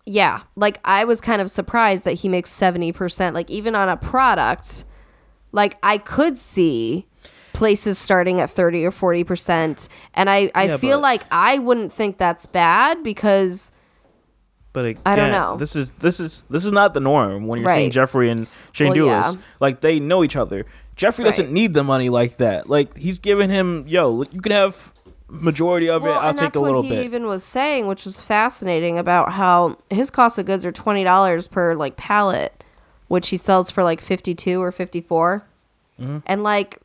[0.06, 3.35] yeah, like I was kind of surprised that he makes seventy percent.
[3.35, 4.85] Like even on a product,
[5.52, 7.06] like I could see
[7.52, 11.90] places starting at 30 or 40 percent and i i Yeah, feel like i wouldn't
[11.90, 13.72] think that's bad because
[14.76, 15.56] But again, I don't know.
[15.56, 17.92] This is this is this is not the norm when you're seeing Right.
[17.92, 19.36] Jeffree and Shane Well, Dulles.
[19.36, 19.42] yeah.
[19.58, 20.66] Like they know each other.
[20.98, 22.68] Jeffree doesn't need the money like that.
[22.68, 24.92] Like he's giving him, yo, you can have
[25.30, 26.08] majority of it.
[26.10, 27.04] I'll and take that's a little what he bit.
[27.06, 31.48] even was saying, which was fascinating about how his cost of goods are twenty dollars
[31.48, 32.62] per like pallet,
[33.08, 36.18] which he sells for like fifty two or fifty Mm-hmm.
[36.26, 36.78] and like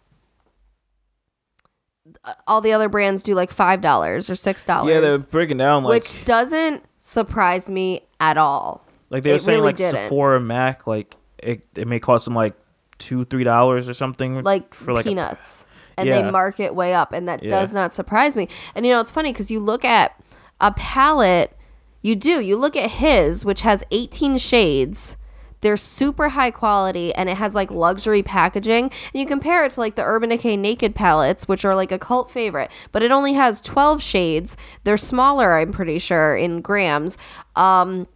[2.48, 4.94] all the other brands do like five dollars or six dollars.
[4.94, 8.86] yeah, they're breaking down like which doesn't surprise me at all.
[9.10, 9.96] like they were it saying really like didn't.
[10.04, 12.54] Sephora Mac like it, it may cost them like
[13.00, 15.66] two three dollars or something like for like a- peanuts
[15.98, 16.22] and Yeah.
[16.22, 17.50] they mark it way up and that Yeah.
[17.50, 20.14] does not surprise me and you know it's funny because you look at
[20.62, 21.58] a palette
[22.04, 25.18] you do you look at his which has 18 shades
[25.62, 29.80] they're super high quality and it has like luxury packaging and you compare it to
[29.80, 33.34] like the urban decay naked palettes which are like a cult favorite but it only
[33.34, 37.18] has 12 shades they're smaller i'm pretty sure in grams
[37.56, 38.08] um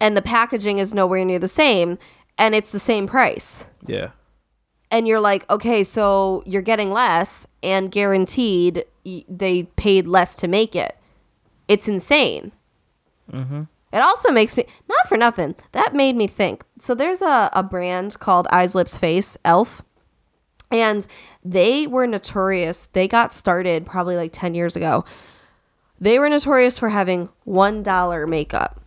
[0.00, 1.98] and the packaging is nowhere near the same
[2.38, 4.10] and it's the same price yeah.
[4.90, 10.48] and you're like, okay, so you're getting less and guaranteed y- they paid less to
[10.48, 10.96] make it.
[11.68, 12.52] It's insane.
[13.32, 13.62] Mm-hmm.
[13.92, 16.64] It also makes me, not for nothing, that made me think.
[16.78, 19.82] So there's a, a brand called Eyes, Lips, Face, Elf.
[20.70, 21.06] And
[21.44, 22.86] they were notorious.
[22.92, 25.04] They got started probably like 10 years ago.
[26.00, 28.82] They were notorious for having $1 makeup.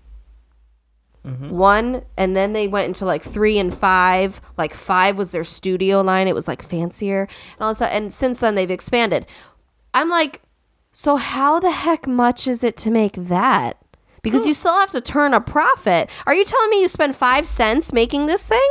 [1.26, 1.50] Mm-hmm.
[1.50, 4.42] One, and then they went into like three and five.
[4.58, 6.28] Like five was their studio line.
[6.28, 7.94] It was like fancier and all that.
[7.94, 9.26] And since then they've expanded.
[9.94, 10.42] I'm like,
[10.92, 13.78] so how the heck much is it to make that?
[14.22, 16.10] Because you still have to turn a profit.
[16.26, 18.70] Are you telling me you spend five cents making this thing?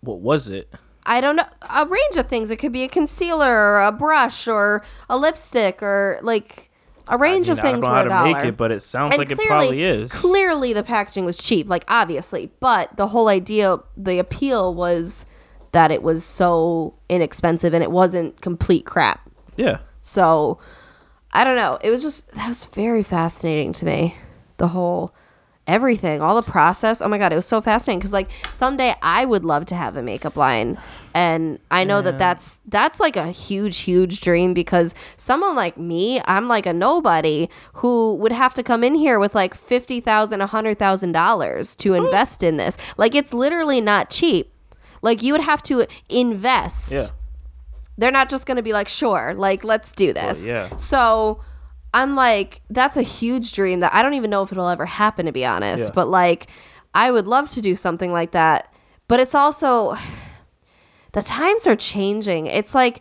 [0.00, 0.72] What was it?
[1.04, 1.46] I don't know.
[1.70, 2.50] A range of things.
[2.50, 6.70] It could be a concealer or a brush or a lipstick or like
[7.08, 8.34] a range I of mean, I things don't know how to dollar.
[8.34, 10.12] make it, but it sounds And like it probably is.
[10.12, 15.24] Clearly, the packaging was cheap, like obviously, but the whole idea, the appeal was
[15.72, 19.28] that it was so inexpensive and it wasn't complete crap.
[19.56, 19.78] yeah.
[20.02, 20.58] So,
[21.32, 21.78] I don't know.
[21.82, 24.16] It was just that was very fascinating to me.
[24.58, 25.14] The whole
[25.66, 27.02] everything, all the process.
[27.02, 29.96] Oh my god, it was so fascinating because like someday I would love to have
[29.96, 30.78] a makeup line,
[31.14, 36.20] and I know that that's that's like a huge, huge dream because someone like me,
[36.24, 40.40] I'm like a nobody who would have to come in here with like fifty thousand,
[40.40, 42.76] a hundred thousand dollars to invest in this.
[42.96, 44.52] Like it's literally not cheap.
[45.02, 47.06] Like you would have to invest Yeah.
[47.98, 50.46] they're not just going to be like, sure, like, let's do this.
[50.46, 50.74] yeah.
[50.76, 51.40] So
[51.94, 55.26] I'm like, that's a huge dream that I don't even know if it'll ever happen,
[55.26, 55.84] to be honest.
[55.84, 55.90] Yeah.
[55.94, 56.48] But like,
[56.94, 58.72] I would love to do something like that.
[59.08, 59.96] But it's also,
[61.12, 62.46] the times are changing.
[62.46, 63.00] It's like,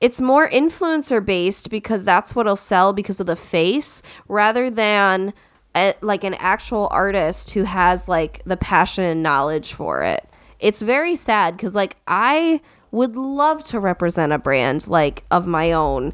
[0.00, 5.32] it's more influencer based because that's what'll sell because of the face rather than
[5.76, 10.28] a, like an actual artist who has like the passion and knowledge for it.
[10.58, 15.72] It's very sad because like I would love to represent a brand like of my
[15.72, 16.12] own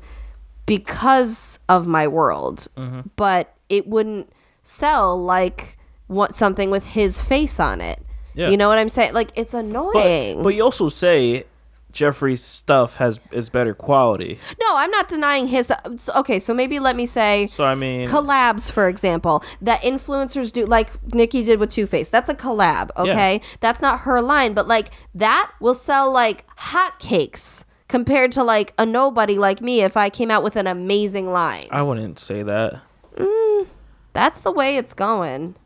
[0.69, 3.01] because of my world, mm-hmm.
[3.17, 4.31] but it wouldn't
[4.63, 8.01] sell like what something with his face on it.
[8.35, 8.51] Yeah.
[8.51, 9.15] You know what I'm saying?
[9.15, 10.37] Like it's annoying.
[10.37, 11.45] But, but you also say
[11.91, 14.39] Jeffree's stuff has is better quality.
[14.61, 15.71] No, I'm not denying his.
[15.71, 15.77] Uh,
[16.17, 20.67] okay, so maybe let me say So I mean, collabs, for example, that influencers do,
[20.67, 22.13] like Nikkie did with Too Faced.
[22.13, 23.41] That's a collab, okay?
[23.61, 28.87] That's not her line, but like that will sell like hotcakes compared to like a
[28.87, 31.67] nobody like me if I came out with an amazing line.
[31.71, 32.81] I wouldn't say that.
[33.17, 33.67] Mm,
[34.13, 35.57] that's the way it's going.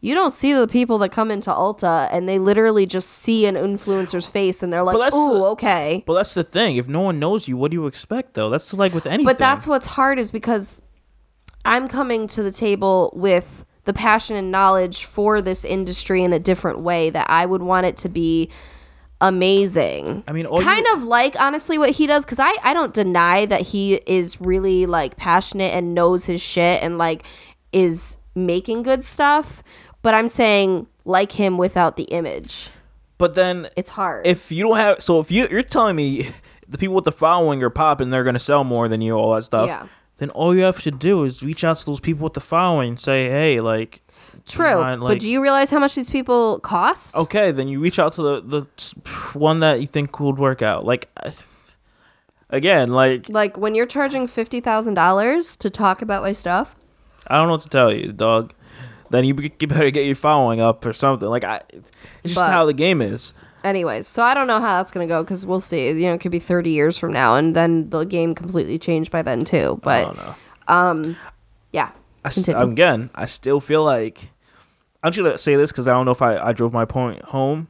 [0.00, 3.54] You don't see the people that come into Ulta and they literally just see an
[3.54, 6.76] influencer's face and they're like, "Ooh, the- okay." But that's the thing.
[6.76, 8.50] If no one knows you, what do you expect though?
[8.50, 9.24] That's like with anything.
[9.24, 10.82] But that's what's hard is because
[11.64, 16.38] I'm coming to the table with the passion and knowledge for this industry in a
[16.38, 18.50] different way that I would want it to be
[19.28, 20.24] amazing.
[20.28, 22.92] I mean, all you- kind of like honestly what he does because I I don't
[22.94, 27.24] deny that he is really like passionate and knows his shit and like
[27.72, 29.62] is making good stuff,
[30.02, 32.68] but I'm saying like him without the image.
[33.18, 34.26] But then It's hard.
[34.26, 36.30] if you don't have, so if you you're telling me
[36.68, 39.44] the people with the following are popping, they're gonna sell more than you, all that
[39.44, 39.66] stuff.
[39.68, 39.86] Yeah.
[40.18, 42.96] Then all you have to do is reach out to those people with the following,
[42.96, 44.00] say, hey, like,
[44.46, 47.16] True, mind, but do you realize how much these people cost?
[47.16, 50.84] okay, then you reach out to the the one that you think would work out.
[50.84, 51.08] Like,
[52.50, 56.74] again, like Like when you're charging fifty thousand dollars to talk about my stuff.
[57.26, 58.52] I don't know what to tell you, dog.
[59.10, 61.28] Then you, you better get your following up or something.
[61.28, 61.90] Like, I, it's
[62.24, 63.32] just But- how the game is.
[63.62, 65.86] Anyways, so I don't know how that's gonna go because we'll see.
[65.88, 69.10] You know, it could be thirty years from now, and then the game completely changed
[69.10, 69.80] by then too.
[69.80, 70.34] I But don't know.
[70.68, 71.16] um,
[71.72, 71.90] yeah,
[72.26, 72.60] I s- Continue.
[72.72, 74.28] again, I still feel like
[75.04, 77.22] I'm just gonna say this because I don't know if I, I drove my point
[77.22, 77.68] home.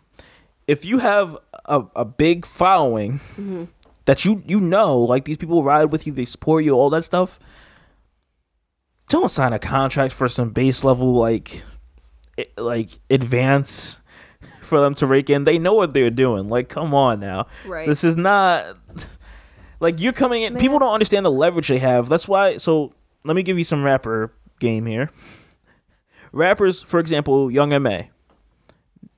[0.67, 3.65] If you have a, a big following Mm-hmm.
[4.07, 7.03] that you you know, like these people ride with you, they support you, all that
[7.05, 7.39] stuff.
[9.09, 11.63] Don't sign a contract for some base level like,
[12.39, 13.99] i- like advance
[14.63, 15.45] for them to rake in.
[15.45, 16.49] They know what they're doing.
[16.49, 17.47] Like, come on now.
[17.67, 17.87] Right.
[17.87, 18.77] This is not
[19.81, 20.57] like you're coming in.
[20.57, 22.09] People don't understand the leverage they have.
[22.09, 22.57] That's why.
[22.57, 22.95] So
[23.25, 25.11] let me give you some rapper game here.
[26.35, 28.11] Rappers, for example, Young M.A,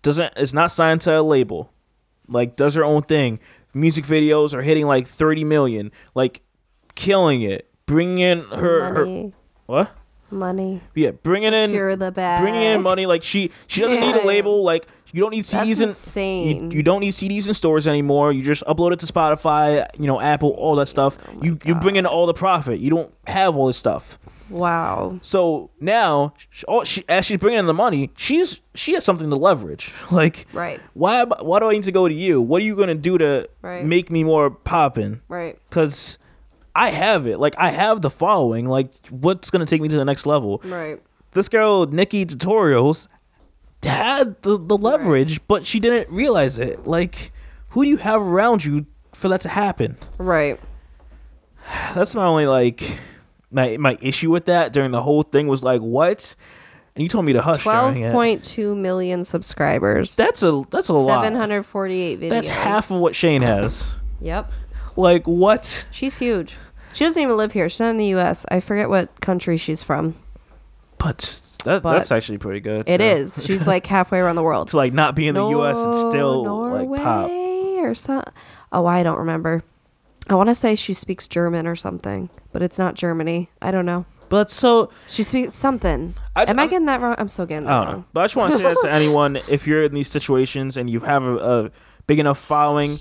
[0.02, 1.72] doesn't is not signed to a label.
[2.29, 3.40] Like does her own thing.
[3.74, 5.92] Music videos are hitting like 30 million.
[6.14, 6.42] Like
[6.94, 7.68] killing it.
[7.87, 9.33] Bringing in her her
[9.66, 9.92] what?
[10.31, 12.42] money, Yeah, bringing in cure the bag.
[12.42, 13.07] bringing in money.
[13.07, 14.64] Like she she doesn't need a label.
[14.64, 16.70] Like you don't need CDs in insane.
[16.72, 18.33] you, you don't need CDs in stores anymore.
[18.33, 21.16] You just upload it to Spotify, you know, Apple, all that stuff.
[21.29, 22.81] Oh you you bring in all the profit.
[22.81, 24.18] You don't have all this stuff.
[24.50, 25.18] Wow.
[25.22, 26.35] So now,
[26.68, 29.92] all oh, she, as she's bringing in the money, she's she has something to leverage.
[30.11, 30.80] Like, Right.
[30.94, 32.40] why why do I need to go to you?
[32.40, 33.85] What are you gonna do to Right.
[33.85, 35.20] make me more popping?
[35.28, 35.59] Right.
[35.68, 36.18] Because
[36.74, 37.40] I have it.
[37.40, 38.66] Like I have the following.
[38.66, 40.61] Like what's gonna take me to the next level?
[40.64, 41.00] Right.
[41.32, 43.09] this girl NikkieTutorials
[43.82, 46.87] had the, the leverage, but she didn't realize it.
[46.87, 47.30] Like,
[47.70, 49.96] who do you have around you for that to happen?
[50.18, 50.59] Right.
[51.94, 52.98] That's my only like
[53.50, 56.35] my my issue with that during the whole thing was like what?
[56.94, 60.16] And you told me to hush Twelve point two million subscribers.
[60.16, 61.22] That's a that's a lot.
[61.24, 62.30] Seven hundred forty-eight videos.
[62.30, 64.00] That's half of what Shane has.
[64.20, 64.50] Yep.
[64.96, 65.87] Like what?
[65.90, 66.56] She's huge.
[66.94, 67.68] She doesn't even live here.
[67.68, 68.46] She's not in the U.S.
[68.50, 70.14] I forget what country she's from.
[70.96, 71.18] But
[71.64, 72.88] that But that's actually pretty good.
[72.88, 73.04] It too.
[73.04, 73.44] is.
[73.44, 74.68] She's like halfway around the world.
[74.68, 75.76] to like not be in the U.S.
[75.76, 77.30] and still Norway like pop.
[77.30, 78.32] or something.
[78.72, 79.62] Oh, I don't remember.
[80.28, 83.51] I want to say she speaks German or something, but it's not Germany.
[83.61, 84.07] I don't know.
[84.31, 86.14] But so She speaks something.
[86.35, 87.14] I- Am I I'm- getting that wrong?
[87.19, 87.97] I'm so getting that I don't wrong.
[87.99, 88.05] know.
[88.14, 90.88] But I just want to say that to anyone: if you're in these situations and
[90.88, 91.71] you have a, a
[92.07, 92.97] big enough following,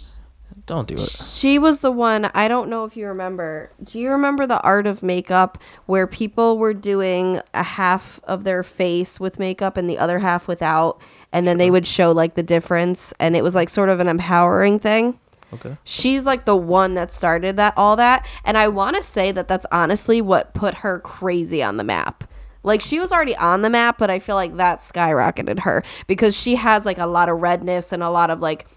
[0.65, 0.99] don't do it.
[0.99, 2.25] She was the one.
[2.33, 3.71] I don't know if you remember.
[3.81, 8.61] Do you remember the art of makeup where people were doing a half of their
[8.61, 10.99] face with makeup and the other half without,
[11.31, 14.07] and then they would show like the difference, and it was like sort of an
[14.09, 15.17] empowering thing.
[15.53, 15.77] Okay.
[15.83, 19.47] She's like the one that started that all that, and I want to say that
[19.47, 22.23] that's honestly what put her crazy on the map.
[22.63, 26.35] Like she was already on the map, but I feel like that skyrocketed her because
[26.35, 28.67] she has like a lot of redness and a lot of like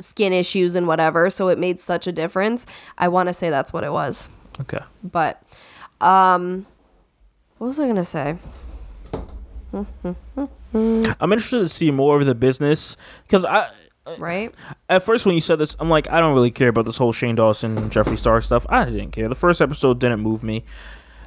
[0.00, 2.66] skin issues and whatever, so it made such a difference.
[2.98, 4.28] I want to say that's what it was.
[4.60, 4.80] Okay.
[5.02, 5.42] But
[6.00, 6.66] um
[7.58, 8.36] what was I going to say?
[9.72, 12.96] I'm interested to see more of the business
[13.26, 13.70] because I.
[14.18, 14.52] Right?
[14.88, 17.12] At first, when you said this, I'm like, I don't really care about this whole
[17.12, 18.66] Shane Dawson, Jeffree Star stuff.
[18.68, 19.28] I didn't care.
[19.28, 20.64] The first episode didn't move me.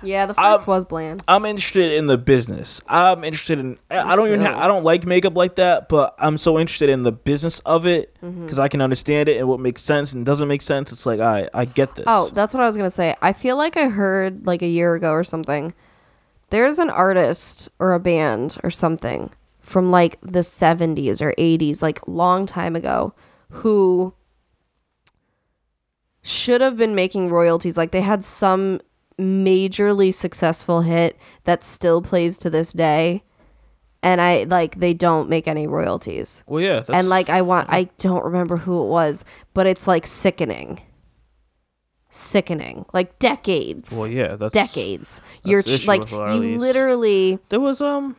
[0.03, 1.23] Yeah, the Um, first was bland.
[1.27, 2.81] I'm interested in the business.
[2.87, 3.79] I'm interested in.
[3.89, 4.41] I I don't even.
[4.41, 4.45] too.
[4.45, 7.87] Ha- I don't like makeup like that, but I'm so interested in the business of
[7.87, 8.43] it Mm-hmm.
[8.43, 10.91] because I can understand it and what makes sense and doesn't make sense.
[10.91, 12.05] It's like I I get this.
[12.07, 13.15] Oh, that's what I was gonna say.
[13.23, 15.73] I feel like I heard like a year ago or something.
[16.51, 22.07] There's an artist or a band or something from like the 70s or 80s, like
[22.07, 23.13] long time ago,
[23.49, 24.13] who
[26.21, 27.77] should have been making royalties.
[27.77, 28.81] Like they had some
[29.17, 33.23] majorly successful hit that still plays to this day.
[34.03, 36.81] And I like they don't make any royalties well, yeah.
[36.81, 40.79] That's, and like I want I don't remember who it was, but it's like sickening.
[42.09, 42.85] Sickening.
[42.93, 43.91] Like decades.
[43.91, 44.35] Well, yeah.
[44.35, 45.19] That's decades.
[45.43, 48.15] You're ch- issue like with a lot of you literally There was um,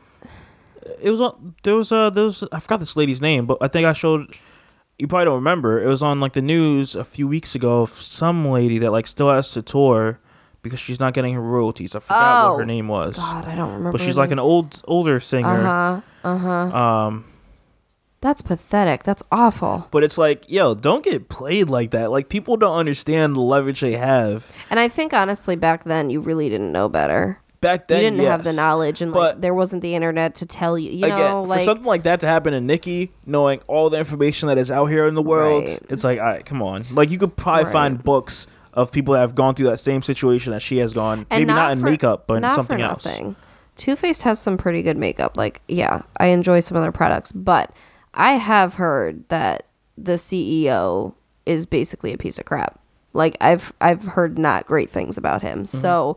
[1.00, 1.54] it was on.
[1.62, 4.34] There was uh, there was I forgot this lady's name, but I think I showed.
[4.98, 5.80] You probably don't remember.
[5.82, 7.82] It was on like the news a few weeks ago.
[7.82, 10.18] Of some lady that like still has to tour,
[10.62, 11.94] because she's not getting her royalties.
[11.94, 13.92] I forgot Oh, what her name was, God, I don't remember.
[13.92, 15.48] but she's like an old older singer.
[15.48, 16.00] Uh huh.
[16.24, 16.76] Uh huh.
[16.76, 17.24] Um,
[18.20, 19.04] That's pathetic.
[19.04, 19.86] That's awful.
[19.92, 22.10] but it's like, yo, don't get played like that.
[22.10, 24.50] Like people don't understand the leverage they have.
[24.68, 27.40] And I think honestly, back then you really didn't know better.
[27.60, 30.46] Back then, you didn't have the knowledge, and But- like there wasn't the internet to
[30.46, 30.90] tell you.
[30.92, 33.98] You Again, know, like for something like that to happen to Nikkie, knowing all the
[33.98, 35.80] information that is out here in the world, Right.
[35.88, 36.84] it's like, all right, come on.
[36.92, 37.72] Like you could probably Right.
[37.72, 41.26] find books of people that have gone through that same situation that she has gone.
[41.30, 43.06] and Maybe not, in for- makeup, but in something else.
[43.74, 45.36] Too Faced has some pretty good makeup.
[45.36, 47.72] Like, yeah, I enjoy some of their products, but
[48.14, 49.64] I have heard that
[49.96, 51.14] the CEO
[51.46, 52.78] is basically a piece of crap.
[53.14, 55.60] Like, I've I've heard not great things about him.
[55.64, 55.76] Mm-hmm.
[55.78, 56.16] So,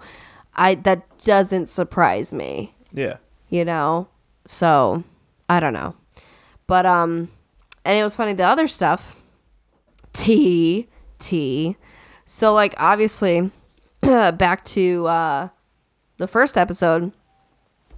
[0.55, 2.74] I that doesn't surprise me.
[2.93, 3.17] Yeah.
[3.49, 4.07] you know?
[4.47, 5.03] So
[5.47, 5.95] i don't know.
[6.67, 7.30] But um
[7.86, 9.15] and it was funny the other stuff
[10.13, 10.88] t
[11.19, 11.76] t.
[12.26, 13.51] So like obviously
[14.01, 15.49] back to uh
[16.17, 17.11] the first episode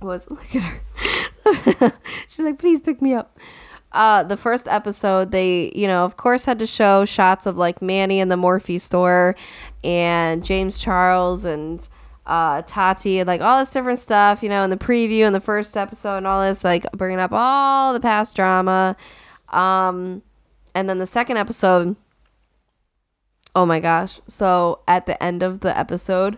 [0.02, 1.94] was look at her.
[2.28, 3.38] She's like please pick me up.
[3.92, 7.82] Uh the first episode they you know of course had to show shots of like
[7.82, 9.36] manny in the morphe store
[9.84, 11.88] and james charles and
[12.26, 15.42] uh tati and like all this different stuff you know in the preview in the
[15.42, 18.96] first episode and all this like bringing up all the past drama
[19.50, 20.22] um
[20.74, 21.96] and then the second episode
[23.56, 26.38] oh my gosh so at the end of the episode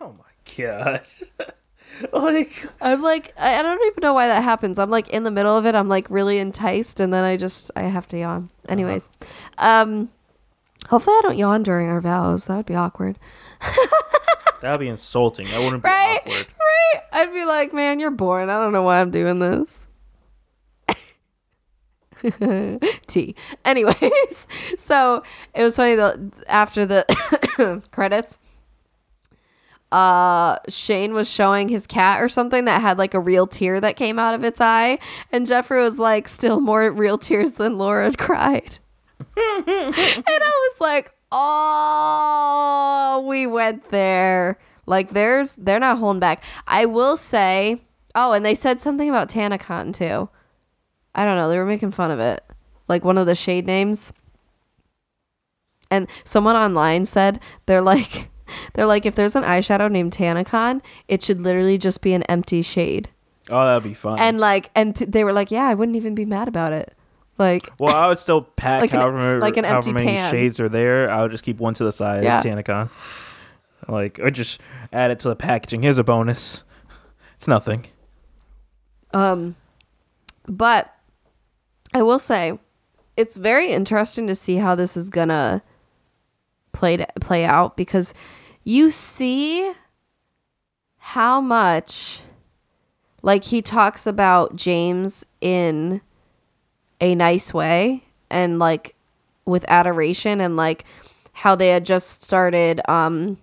[0.00, 1.02] Oh my god.
[2.12, 4.78] like I'm like, I I don't even know why that happens.
[4.78, 5.74] I'm like in the middle of it.
[5.74, 8.50] I'm like really enticed, and then I just I have to yawn.
[8.68, 9.10] Anyways,
[9.58, 10.10] um,
[10.88, 12.46] hopefully I don't yawn during our vows.
[12.46, 13.18] That would be awkward,
[14.60, 15.46] that would be insulting.
[15.48, 16.20] That wouldn't be right?
[16.20, 16.46] awkward.
[16.58, 17.02] Right?
[17.12, 18.50] I'd be like, man, you're boring.
[18.50, 19.86] I don't know why I'm doing this.
[23.06, 23.34] T.
[23.64, 25.22] Anyways, so
[25.54, 26.30] it was funny though.
[26.48, 28.38] After the credits,
[29.90, 33.96] uh Shane was showing his cat or something that had like a real tear that
[33.96, 34.98] came out of its eye
[35.32, 38.80] and Jeffree was like still more real tears than Laura had cried.
[39.36, 44.58] and I was like, "Oh, we went there."
[44.88, 46.42] Like there's they're not holding back.
[46.66, 47.82] I will say,
[48.14, 50.28] oh, and they said something about TanaCon too.
[51.14, 52.42] I don't know, they were making fun of it.
[52.88, 54.12] Like one of the shade names.
[55.90, 58.30] And someone online said they're like
[58.74, 62.62] they're like if there's an eyeshadow named TanaCon, it should literally just be an empty
[62.62, 63.10] shade.
[63.50, 64.18] Oh, that'd be fun.
[64.18, 66.94] And like and they were like, "Yeah, I wouldn't even be mad about it."
[67.38, 70.30] Like well, I would still pack Like an- however, like an however empty many pan.
[70.30, 71.08] shades are there.
[71.10, 72.24] I would just keep one to the side.
[72.24, 72.40] Yeah.
[72.40, 72.90] Tanacon.
[73.86, 74.60] Like, or just
[74.92, 75.82] add it to the packaging.
[75.82, 76.64] Here's a bonus.
[77.36, 77.84] It's nothing.
[79.14, 79.54] Um,
[80.46, 80.92] but
[81.94, 82.58] I will say
[83.16, 85.62] it's very interesting to see how this is gonna
[86.72, 88.12] play play out because
[88.64, 89.72] you see
[90.98, 92.20] how much
[93.22, 96.00] like he talks about James in
[97.00, 98.94] a nice way and like
[99.44, 100.84] with adoration and like
[101.32, 103.38] how they had just started um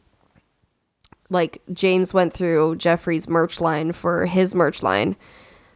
[1.30, 5.16] like James went through Jeffree's merch line for his merch line,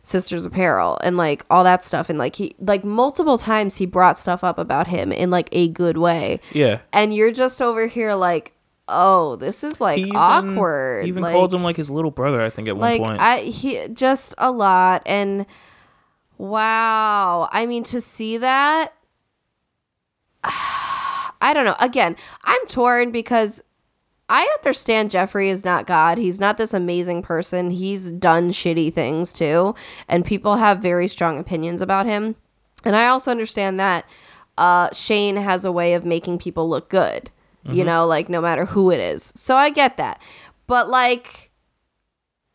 [0.03, 2.07] Sisters Apparel, and like all that stuff.
[2.09, 5.67] And like he, like multiple times he brought stuff up about him in like a
[5.69, 6.39] good way.
[6.53, 6.79] Yeah.
[6.93, 8.53] And you're just over here like,
[8.87, 11.03] oh, this is like He even- awkward.
[11.03, 12.39] He even like, called him like his little brother.
[12.41, 13.19] I think at one like point.
[13.19, 15.47] I he just a lot and
[16.39, 17.47] wow.
[17.51, 18.93] I mean to see that
[21.41, 21.75] I don't know.
[21.79, 23.63] Again, I'm torn because
[24.27, 26.17] I understand Jeffree is not God.
[26.17, 27.71] He's not this amazing person.
[27.71, 29.75] He's done shitty things too,
[30.07, 32.35] and people have very strong opinions about him.
[32.85, 34.05] And I also understand that
[34.57, 37.31] uh, Shane has a way of making people look good,
[37.65, 39.33] you know, like no matter who it is.
[39.35, 40.21] So I get that.
[40.67, 41.51] But like,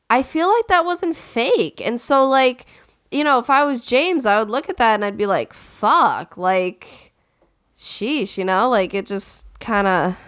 [0.09, 1.85] I feel like that wasn't fake.
[1.85, 2.67] And so, like,
[3.15, 5.55] you know, if I was James, I would look at that and I'd be like,
[5.55, 7.13] fuck, like,
[7.79, 10.19] sheesh, you know, like it just kind of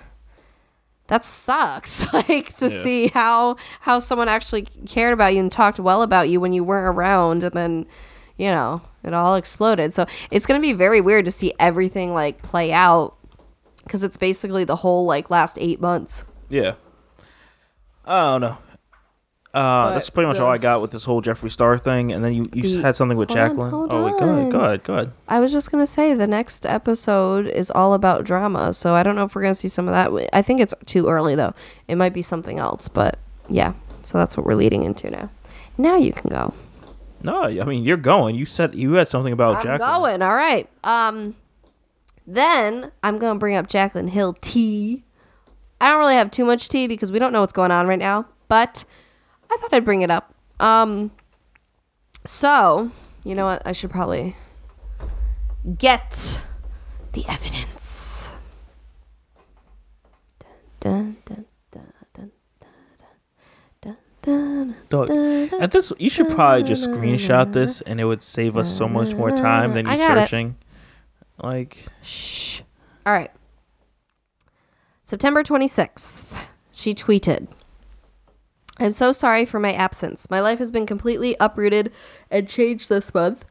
[1.09, 2.83] that sucks like to Yeah.
[2.83, 6.65] see how how someone actually cared about you and talked well about you when you
[6.65, 7.87] weren't around and then
[8.37, 12.13] you know it all exploded so it's going to be very weird to see everything
[12.13, 13.15] like play out
[13.85, 16.75] because it's basically the whole like last eight months yeah.
[18.05, 18.59] I don't know.
[19.57, 22.35] Uh, that's pretty much all I got with this whole Jeffree Star thing, and then
[22.35, 23.71] you, you The- had something with hold on, Jaclyn.
[23.71, 24.51] hold oh, wait, go ahead, on.
[24.51, 25.13] go ahead, go ahead.
[25.29, 29.03] i was just going to say the next episode is all about drama so i
[29.03, 31.35] don't know if we're going to see some of that i think it's too early
[31.35, 31.55] though
[31.89, 33.73] it might be something else but yeah
[34.05, 35.31] so that's what we're leading into now
[35.79, 36.53] now you can go
[37.23, 38.35] No, I mean you're going.
[38.37, 40.01] You said you had something about I'm Jaclyn.
[40.01, 40.23] going.
[40.23, 40.69] All right.
[40.85, 41.35] Um,
[42.27, 45.05] Then I'm gonna bring up Jaclyn Hill tea.
[45.81, 47.99] I don't really have too much tea because we don't know what's going on right
[47.99, 48.85] now, but
[49.51, 50.35] I thought I'd bring it up.
[50.61, 51.11] Um,
[52.25, 52.91] so
[53.25, 53.67] you know what?
[53.67, 54.37] I should probably
[55.79, 56.41] get
[57.13, 58.31] the evidence.
[60.81, 61.93] Dun, dun, dun,
[64.27, 69.15] at this, you should probably just screenshot this, and it would save us so much
[69.15, 70.23] more time than you got it.
[70.23, 70.57] searching.
[71.43, 72.61] Like, Shh.
[73.05, 73.31] All right.
[75.05, 77.47] September 26th, she tweeted
[78.79, 80.29] I'm so sorry for my absence.
[80.31, 81.93] My life has been completely uprooted
[82.31, 83.45] and changed this month.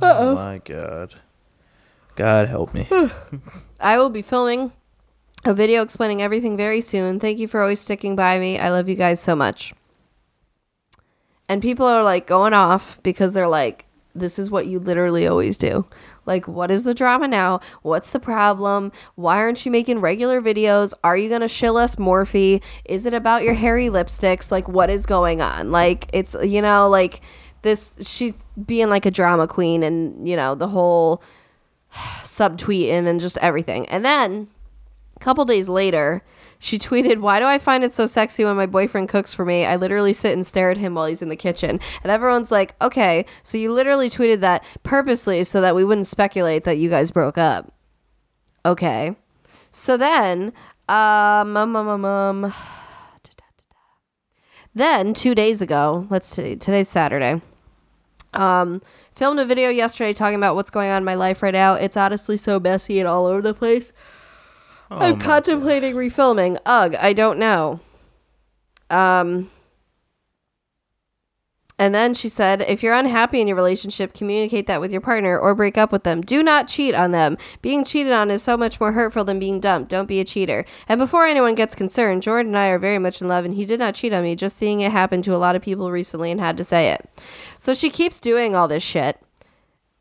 [0.00, 1.14] oh my god,
[2.16, 2.88] God help me.
[3.80, 4.72] I will be filming
[5.44, 7.20] a video explaining everything very soon.
[7.20, 8.58] Thank you for always sticking by me.
[8.58, 9.74] I love you guys so much.
[11.48, 15.58] And people are like going off because they're like, this is what you literally always
[15.58, 15.86] do.
[16.26, 17.60] Like, what is the drama now?
[17.82, 18.92] What's the problem?
[19.14, 20.92] Why aren't you making regular videos?
[21.02, 22.62] Are you going to shill us Morphe?
[22.84, 24.50] Is it about your hairy lipsticks?
[24.50, 25.70] Like, what is going on?
[25.70, 27.20] Like, it's, you know, like
[27.62, 31.22] this, she's being like a drama queen and, you know, the whole
[31.92, 33.88] subtweeting and just everything.
[33.88, 34.48] And then
[35.20, 36.22] couple days later,
[36.58, 39.64] she tweeted, Why do I find it so sexy when my boyfriend cooks for me?
[39.64, 41.80] I literally sit and stare at him while he's in the kitchen.
[42.02, 46.64] And everyone's like, Okay, so you literally tweeted that purposely so that we wouldn't speculate
[46.64, 47.72] that you guys broke up.
[48.64, 49.16] Okay.
[49.70, 50.52] So then,
[50.88, 52.54] um, um, um, um, um,
[54.74, 57.40] then two days ago, let's see, today's Saturday.
[58.32, 58.80] Um,
[59.14, 61.74] filmed a video yesterday talking about what's going on in my life right now.
[61.74, 63.90] It's honestly so messy and all over the place.
[64.90, 66.58] Oh I'm contemplating refilming.
[66.66, 67.80] Ugh, I don't know.
[68.88, 69.50] Um
[71.80, 75.38] and then she said, if you're unhappy in your relationship, communicate that with your partner
[75.38, 76.20] or break up with them.
[76.20, 77.38] Do not cheat on them.
[77.62, 79.88] Being cheated on is so much more hurtful than being dumped.
[79.88, 80.66] Don't be a cheater.
[80.90, 83.64] And before anyone gets concerned, Jordan and I are very much in love, and he
[83.64, 86.30] did not cheat on me, just seeing it happen to a lot of people recently
[86.30, 87.08] and had to say it.
[87.56, 89.18] So she keeps doing all this shit,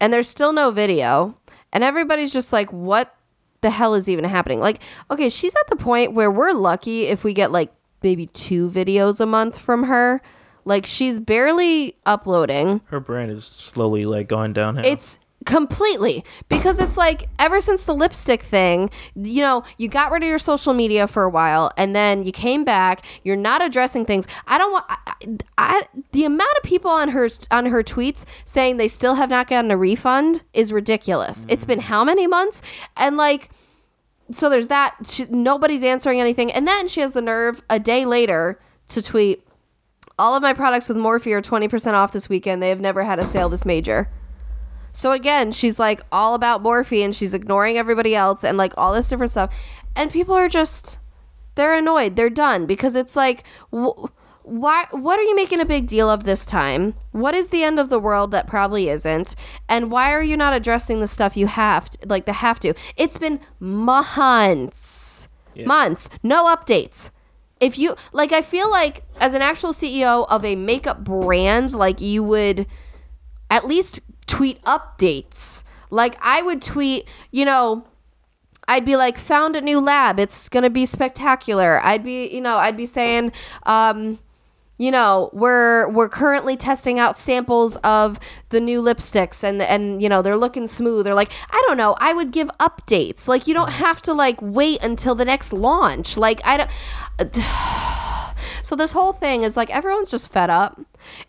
[0.01, 1.37] and there's still no video.
[1.71, 3.15] And everybody's just like, what
[3.61, 4.59] the hell is even happening?
[4.59, 4.81] Like,
[5.11, 9.19] okay, she's at the point where we're lucky if we get like maybe two videos
[9.19, 10.21] a month from her.
[10.65, 12.81] Like, she's barely uploading.
[12.85, 14.85] Her brand is slowly like going downhill.
[14.85, 20.21] It's completely because it's like ever since the lipstick thing, you know, you got rid
[20.21, 23.03] of your social media for a while and then you came back.
[23.23, 24.27] You're not addressing things.
[24.45, 24.85] I don't want.
[24.87, 29.31] I, I the amount of people on her on her tweets saying they still have
[29.31, 31.47] not gotten a refund is ridiculous.
[31.49, 32.61] It's been how many months?
[32.95, 33.49] And like
[34.31, 38.05] so there's that she, nobody's answering anything and then she has the nerve a day
[38.05, 39.43] later to tweet
[40.19, 42.61] all of my products with Morphe are 20% off this weekend.
[42.61, 44.11] They have never had a sale this major.
[44.99, 48.93] So again, she's like all about Morphe and she's ignoring everybody else and like all
[48.93, 49.57] this different stuff.
[49.95, 50.99] And people are just
[51.55, 52.17] they're annoyed.
[52.17, 54.07] They're done because it's like wh-
[54.43, 56.95] why what are you making a big deal of this time?
[57.13, 59.37] What is the end of the world that probably isn't?
[59.69, 62.73] And why are you not addressing the stuff you have to, like the have to?
[62.97, 65.29] It's been months.
[65.53, 65.65] Yeah.
[65.65, 66.09] Months.
[66.23, 67.11] No updates
[67.61, 71.99] if you like i feel like as an actual ceo of a makeup brand like
[71.99, 72.65] you would
[73.49, 73.99] at least
[74.29, 75.63] tweet updates.
[75.89, 77.85] Like i would tweet you know
[78.67, 80.19] i'd be like found a new lab.
[80.19, 81.81] It's gonna be spectacular.
[81.83, 83.31] I'd be you know i'd be saying
[83.63, 84.19] um
[84.77, 88.19] you know we're we're currently testing out samples of
[88.49, 91.07] the new lipsticks and and you know they're looking smooth.
[91.07, 91.95] Or like i don't know.
[91.99, 93.27] I would give updates.
[93.27, 96.17] Like you don't have to like wait until the next launch.
[96.17, 96.69] Like i don't
[98.69, 100.79] so this whole thing is like everyone's just fed up.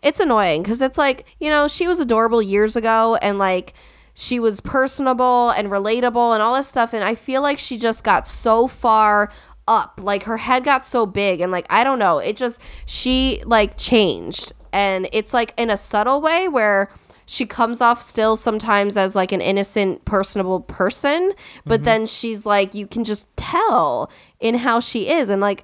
[0.03, 3.73] It's annoying because it's like you know she was adorable years ago and like
[4.13, 8.03] she was personable and relatable and all this stuff and i feel like she just
[8.03, 9.31] got so far
[9.67, 9.99] up.
[10.03, 12.19] Like her head got so big and like i don't know.
[12.19, 14.53] It just she like changed.
[14.71, 16.91] And it's like in a subtle way where
[17.25, 21.33] she comes off still sometimes as like an innocent personable person
[21.65, 21.85] but mm-hmm.
[21.85, 25.29] then she's like you can just tell in how she is.
[25.29, 25.63] And like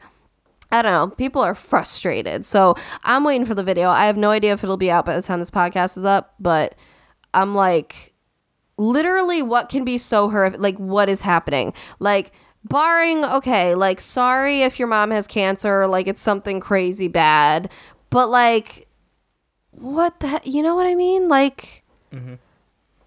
[0.71, 1.15] I don't know.
[1.15, 2.45] People are frustrated.
[2.45, 3.89] So I'm waiting for the video.
[3.89, 6.35] I have no idea if it'll be out by the time this podcast is up,
[6.39, 6.75] but
[7.33, 8.13] I'm like,
[8.77, 10.59] literally, what can be so horrific?
[10.59, 11.73] Like, what is happening?
[11.99, 12.31] Like,
[12.63, 17.71] barring, okay, like, sorry if your mom has cancer, like, it's something crazy bad,
[18.09, 18.87] but like,
[19.71, 21.27] what the, you know what I mean?
[21.27, 22.35] Like, mm-hmm.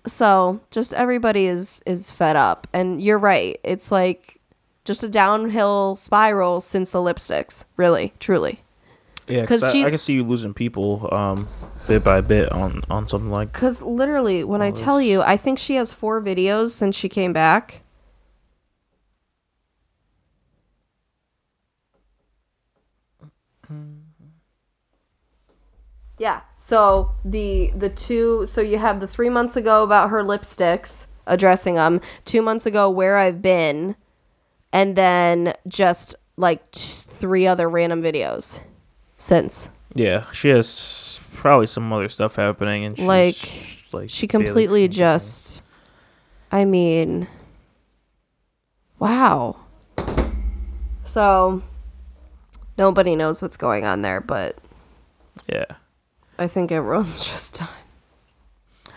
[0.07, 3.59] so just everybody is is fed up, and you're right.
[3.65, 4.40] It's like
[4.85, 7.65] just a downhill spiral since the lipsticks.
[7.77, 8.61] Really, truly.
[9.29, 11.49] Yeah, because I, she- I can see you losing people um,
[11.87, 13.53] bit by bit on on something like.
[13.53, 16.97] Because literally, when I All tell this- you, I think she has four videos since
[16.97, 17.83] she came back.
[26.19, 26.41] Yeah.
[26.59, 28.47] So the the two.
[28.47, 32.01] So you have the three months ago about her lipsticks, addressing them.
[32.25, 33.97] Two months ago, where I've been,
[34.73, 38.61] and then just like t- three other random videos
[39.17, 39.71] since.
[39.95, 45.63] Yeah, she has probably some other stuff happening, and she's, Like, like She completely just.
[46.53, 47.27] I mean.
[48.99, 49.57] Wow.
[51.05, 51.63] So.
[52.79, 54.57] Nobody knows what's going on there, but.
[55.49, 55.65] Yeah,
[56.39, 57.69] I think everyone's just done.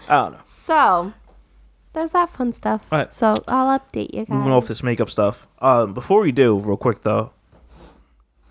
[0.07, 0.39] I don't know.
[0.45, 1.13] So.
[1.93, 2.85] There's that fun stuff.
[2.91, 3.13] Right.
[3.13, 4.29] So I'll update you guys.
[4.29, 5.47] Moving off this makeup stuff.
[5.59, 7.31] Um, before we do, real quick though.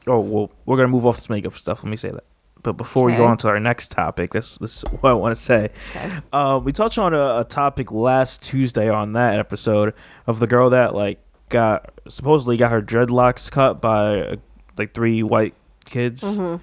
[0.07, 1.82] Oh well, we're gonna move off this makeup stuff.
[1.84, 2.24] Let me say that.
[2.62, 3.30] But before we go Okay.
[3.32, 5.70] on to our next topic, this, this is what I want to say.
[5.97, 6.12] Okay.
[6.32, 9.95] Um, we touched on a, a topic last Tuesday on that episode
[10.28, 11.18] of the girl that like
[11.49, 14.36] got supposedly got her dreadlocks cut by uh,
[14.78, 16.22] like three white kids.
[16.22, 16.61] Mhm.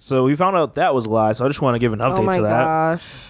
[0.00, 1.32] So we found out that was a lie.
[1.32, 2.22] So I just want to give an update to that.
[2.22, 2.64] Oh my to that.
[2.64, 3.24] gosh.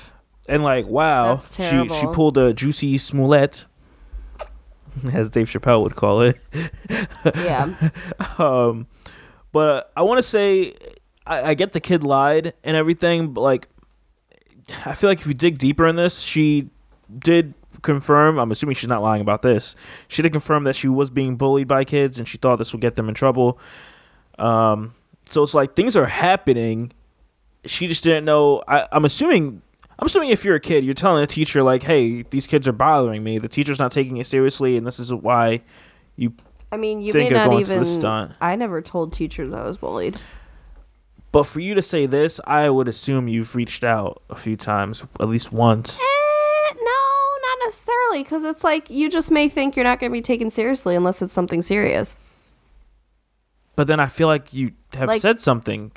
[0.48, 3.66] And like, wow, she she pulled a Jussie Smollett,
[5.12, 6.36] as Dave Chappelle would call it.
[7.34, 7.90] Yeah.
[8.38, 8.86] um,
[9.52, 10.74] but I want to say
[11.26, 13.68] I, I get the kid lied and everything, but like
[14.84, 16.70] I feel like if you dig deeper in this, she
[17.16, 18.38] did confirm.
[18.38, 19.74] I'm assuming she's not lying about this.
[20.08, 22.82] She did confirm that she was being bullied by kids, and she thought this would
[22.82, 23.58] get them in trouble.
[24.38, 24.94] Um,
[25.30, 26.92] so it's like things are happening.
[27.64, 28.62] She just didn't know.
[28.66, 29.62] I, I'm assuming.
[29.98, 32.72] I'm assuming if you're a kid, you're telling a teacher like, "Hey, these kids are
[32.72, 35.62] bothering me." The teacher's not taking it seriously, and this is why
[36.16, 36.32] you
[36.70, 37.84] I mean, you Think may not even.
[37.84, 38.32] stunt.
[38.40, 40.20] I never told teachers I was bullied.
[41.32, 45.04] But for you to say this, I would assume you've reached out a few times,
[45.20, 45.98] at least once.
[45.98, 50.16] Eh, no, not necessarily, because it's like you just may think you're not going to
[50.16, 52.16] be taken seriously unless it's something serious.
[53.76, 55.92] But then I feel like you have Like- said something.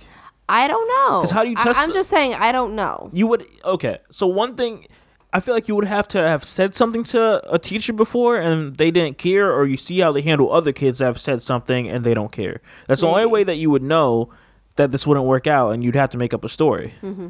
[0.51, 1.21] I don't know.
[1.21, 3.09] 'Cause how do you I- test I'm the- just saying I don't know.
[3.13, 3.99] You would okay.
[4.11, 4.85] So one thing,
[5.33, 8.75] I feel like you would have to have said something to a teacher before, and
[8.75, 11.87] they didn't care, or you see how they handle other kids that have said something
[11.87, 12.59] and they don't care.
[12.87, 14.29] That's the only way that you would know
[14.75, 16.93] that this wouldn't work out, and you'd have to make up a story.
[17.01, 17.27] Mm-hmm.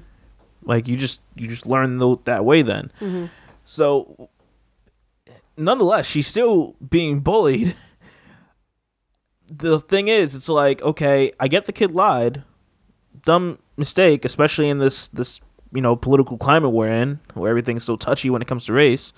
[0.63, 2.91] Like you just you just learn tho- that way then.
[3.01, 3.25] Mm-hmm.
[3.65, 4.29] So,
[5.57, 7.75] nonetheless, she's still being bullied.
[9.53, 12.43] The thing is, it's like, okay, I get the kid lied,
[13.25, 15.41] dumb mistake, especially in this this
[15.73, 19.13] you know political climate we're in, where everything's so touchy when it comes to race.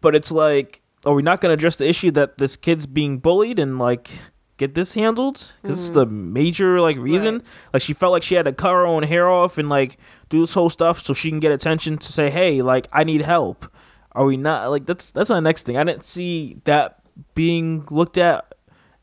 [0.00, 3.18] But it's like, are we not going to address the issue that this kid's being
[3.18, 4.10] bullied and like
[4.56, 5.54] get this handled?
[5.62, 6.32] Because it's the mm-hmm.
[6.32, 7.36] major like reason.
[7.36, 7.44] Right.
[7.74, 9.98] Like she felt like she had to cut her own hair off and like
[10.28, 13.22] do this whole stuff so she can get attention to say, hey, like I need
[13.22, 13.72] help.
[14.12, 15.76] Are we not like that's that's my next thing.
[15.76, 17.00] I didn't see that
[17.34, 18.54] being looked at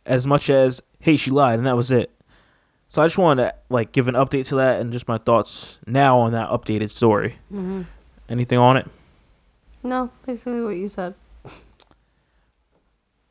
[0.05, 2.14] as much as hey she lied and that was it.
[2.95, 5.79] So I just wanted to like give an update to that and just my thoughts
[5.85, 7.39] now on that updated story.
[7.51, 7.81] Mm-hmm.
[8.29, 8.87] Anything on it?
[9.83, 11.13] No, basically what you said.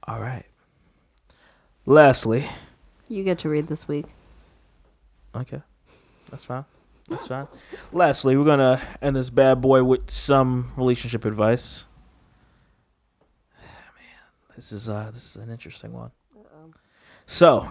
[0.06, 0.44] All right.
[1.86, 2.46] Lastly,
[3.08, 4.04] You get to read this week.
[5.34, 5.62] okay,
[6.30, 6.66] that's fine.
[7.08, 7.46] That's fine.
[7.90, 11.86] Lastly, we're gonna end this bad boy with some relationship advice.
[13.62, 13.66] Man,
[14.56, 16.10] this is uh this is an interesting one.
[17.24, 17.70] So,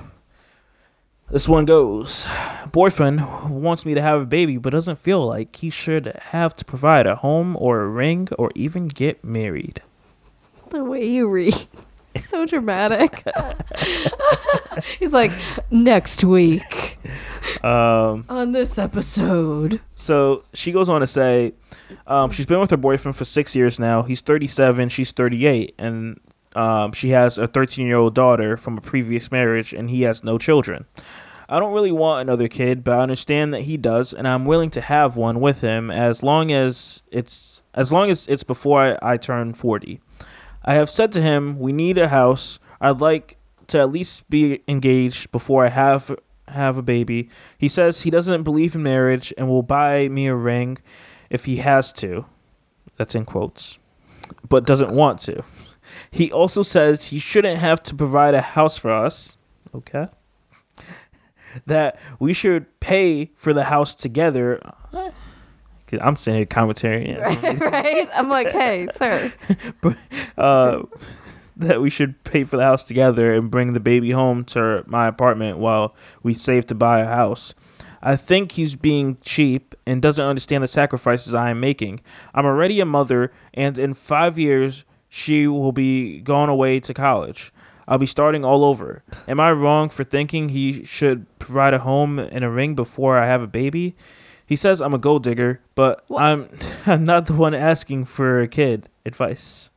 [1.33, 2.25] this one goes
[2.71, 3.19] Boyfriend
[3.49, 7.05] wants me to have a baby, but doesn't feel like he should have to provide
[7.05, 9.81] a home or a ring or even get married.
[10.69, 11.55] The way you read.
[12.15, 13.23] So dramatic.
[14.99, 15.31] He's like,
[15.71, 16.99] next week
[17.63, 19.81] Um, on this episode.
[19.95, 21.53] so she goes on to say
[22.05, 24.03] um, she's been with her boyfriend for six years now.
[24.03, 26.19] He's 37, she's 38, and
[26.55, 30.23] um, she has a 13 year old daughter from a previous marriage, and he has
[30.23, 30.85] no children.
[31.49, 34.69] I don't really want another kid, but I understand that he does, and I'm willing
[34.71, 39.13] to have one with him as long as it's as long as it's before I,
[39.13, 39.99] I turn 40.
[40.63, 42.59] I have said to him, "We need a house.
[42.79, 43.37] I'd like
[43.67, 46.15] to at least be engaged before I have
[46.47, 50.35] have a baby." He says he doesn't believe in marriage and will buy me a
[50.35, 50.77] ring
[51.29, 52.25] if he has to.
[52.97, 53.79] That's in quotes.
[54.47, 55.43] But doesn't want to.
[56.11, 59.37] He also says he shouldn't have to provide a house for us.
[59.73, 60.07] Okay.
[61.65, 64.59] That we should pay for the house together.
[64.93, 65.11] Eh,
[66.01, 67.09] I'm saying commentary.
[67.09, 67.27] yeah.
[67.41, 68.09] Right, right?
[68.13, 69.31] I'm like, hey, sir.
[69.81, 69.97] but,
[70.37, 70.83] uh,
[71.55, 75.07] that we should pay for the house together and bring the baby home to my
[75.07, 77.53] apartment while we save to buy a house.
[78.01, 82.01] I think he's being cheap and doesn't understand the sacrifices I am making.
[82.33, 84.83] I'm already a mother, and in five years,
[85.15, 87.53] she will be gone away to college.
[87.87, 89.03] I'll be starting all over.
[89.27, 93.27] Am I wrong for thinking he should provide a home and a ring before I
[93.27, 93.95] have a baby?
[94.43, 96.23] He says I'm a gold digger, but What?
[96.23, 96.49] I'm
[96.87, 98.89] I'm not the one asking for a kid.
[99.05, 99.69] Advice.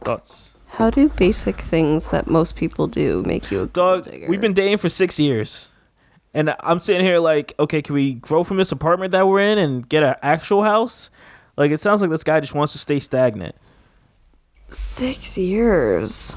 [0.00, 0.54] Thoughts.
[0.66, 4.26] How do basic things that most people do make you a gold Dog, digger?
[4.26, 5.68] we've been dating for six years.
[6.34, 9.58] And I'm sitting here like, okay, can we grow from this apartment that we're in
[9.58, 11.08] and get an actual house?
[11.56, 13.54] Like, it sounds like this guy just wants to stay stagnant.
[14.70, 16.36] six years.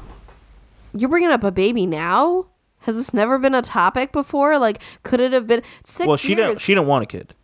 [0.92, 2.46] You're bringing up a baby now?
[2.80, 4.58] Has this never been a topic before?
[4.58, 6.36] Like, could it have been six well, she years?
[6.38, 6.60] didn't.
[6.60, 7.34] She didn't want a kid.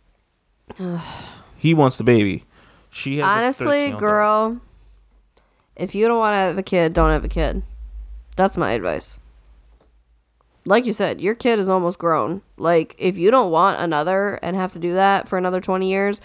[1.57, 2.43] he wants the baby.
[2.89, 3.99] She has Honestly, 13-year-old daughter.
[3.99, 4.61] girl,
[5.75, 7.63] if you don't want to have a kid, don't have a kid.
[8.35, 9.19] That's my advice.
[10.65, 12.41] Like you said, your kid is almost grown.
[12.57, 16.21] Like, if you don't want another and have to do that for another 20 years,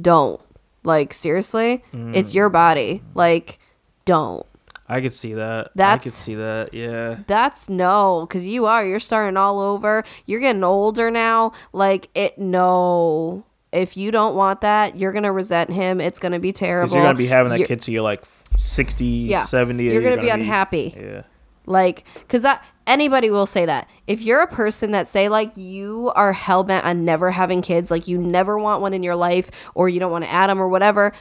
[0.00, 0.40] don't.
[0.84, 2.14] Like, seriously, Mm.
[2.16, 3.02] it's your body.
[3.14, 3.58] Like,
[4.04, 4.44] don't.
[4.88, 5.70] I could see that.
[5.78, 6.74] I could see that.
[6.74, 7.18] Yeah.
[7.26, 8.84] That's no, because you are.
[8.84, 10.02] You're starting all over.
[10.26, 11.52] You're getting older now.
[11.72, 13.44] Like, it, no.
[13.72, 15.98] If you don't want that, you're going to resent him.
[16.00, 16.94] It's going to be terrible.
[16.94, 18.22] You're gonna be having that You're- kid till you're like
[18.58, 19.44] 60, Yeah.
[19.44, 19.84] 70.
[19.84, 20.94] You're gonna be unhappy.
[20.94, 21.22] Yeah.
[21.66, 23.88] Like, cause that anybody will say that.
[24.06, 27.90] If you're a person that say like you are hell bent on never having kids,
[27.90, 30.60] like you never want one in your life, or you don't want to add them
[30.60, 31.12] or whatever,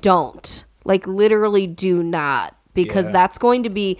[0.00, 0.64] don't.
[0.84, 3.12] Like literally, do not, because Yeah.
[3.12, 3.98] that's going to be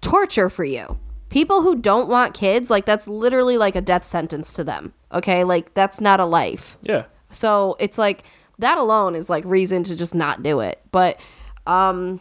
[0.00, 0.98] torture for you.
[1.30, 4.92] People who don't want kids, like that's literally like a death sentence to them.
[5.12, 6.76] Okay, like that's not a life.
[6.82, 7.04] Yeah.
[7.30, 8.24] So it's like
[8.58, 10.80] that alone is like reason to just not do it.
[10.90, 11.20] But
[11.66, 12.20] um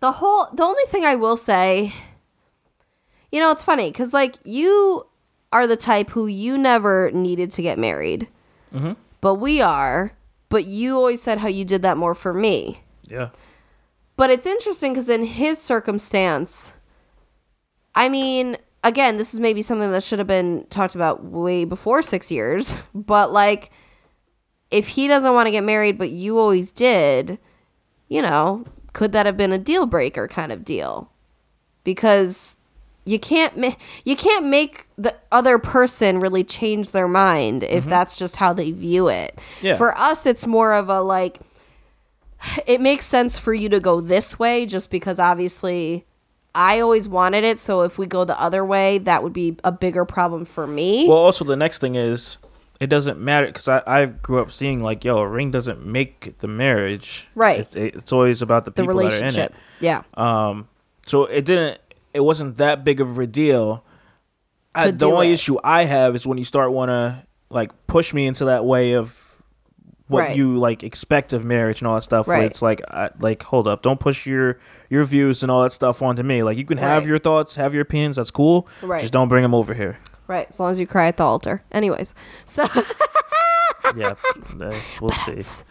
[0.00, 1.92] the whole the only thing I will say
[3.32, 5.06] you know, it's funny cuz like you
[5.52, 8.28] are the type who you never needed to get married.
[8.74, 8.92] Mm-hmm.
[9.20, 10.12] But we are,
[10.48, 12.82] but you always said how you did that more for me.
[13.08, 13.30] Yeah.
[14.16, 16.72] But it's interesting because in his circumstance,
[17.94, 22.02] I mean, again, this is maybe something that should have been talked about way before
[22.02, 22.74] six years.
[22.94, 23.70] But like,
[24.70, 27.38] if he doesn't want to get married, but you always did,
[28.08, 31.10] you know, could that have been a deal breaker kind of deal?
[31.84, 32.56] Because
[33.04, 33.74] you can't ma-
[34.04, 38.70] you can't make the other person really change their mind if that's just how they
[38.70, 39.38] view it.
[39.60, 39.76] Yeah.
[39.76, 41.40] For us, it's more of a like
[42.66, 46.04] it makes sense for you to go this way just because obviously
[46.54, 47.58] I always wanted it.
[47.58, 51.06] So if we go the other way, that would be a bigger problem for me.
[51.08, 52.38] Well, also the next thing is,
[52.80, 56.38] it doesn't matter because I, I grew up seeing like, yo, a ring doesn't make
[56.38, 57.28] the marriage.
[57.34, 57.60] Right.
[57.60, 59.52] It's it's always about the the people that are in relationship.
[59.52, 59.84] it.
[59.84, 60.02] Yeah.
[60.14, 60.68] Um,
[61.06, 61.80] so it didn't.
[62.14, 63.84] It wasn't that big of a deal.
[64.74, 65.34] I, the only it.
[65.34, 68.94] issue I have is when you start want to like push me into that way
[68.94, 69.18] of
[70.08, 70.36] what Right.
[70.36, 72.26] you like expect of marriage and all that stuff.
[72.26, 72.46] Where Right.
[72.50, 74.58] it's like, I, like, hold up, don't push your
[74.90, 76.42] your views and all that stuff onto me.
[76.42, 77.08] Like, you can have Right.
[77.08, 78.16] your thoughts, have your opinions.
[78.16, 78.66] That's cool.
[78.82, 79.00] Right.
[79.00, 79.98] Just don't bring them over here.
[80.26, 80.46] Right.
[80.48, 81.62] As long as you cry at the altar.
[81.72, 82.14] Anyways.
[82.46, 82.64] So
[83.96, 84.14] yeah,
[84.60, 85.64] uh, we'll see.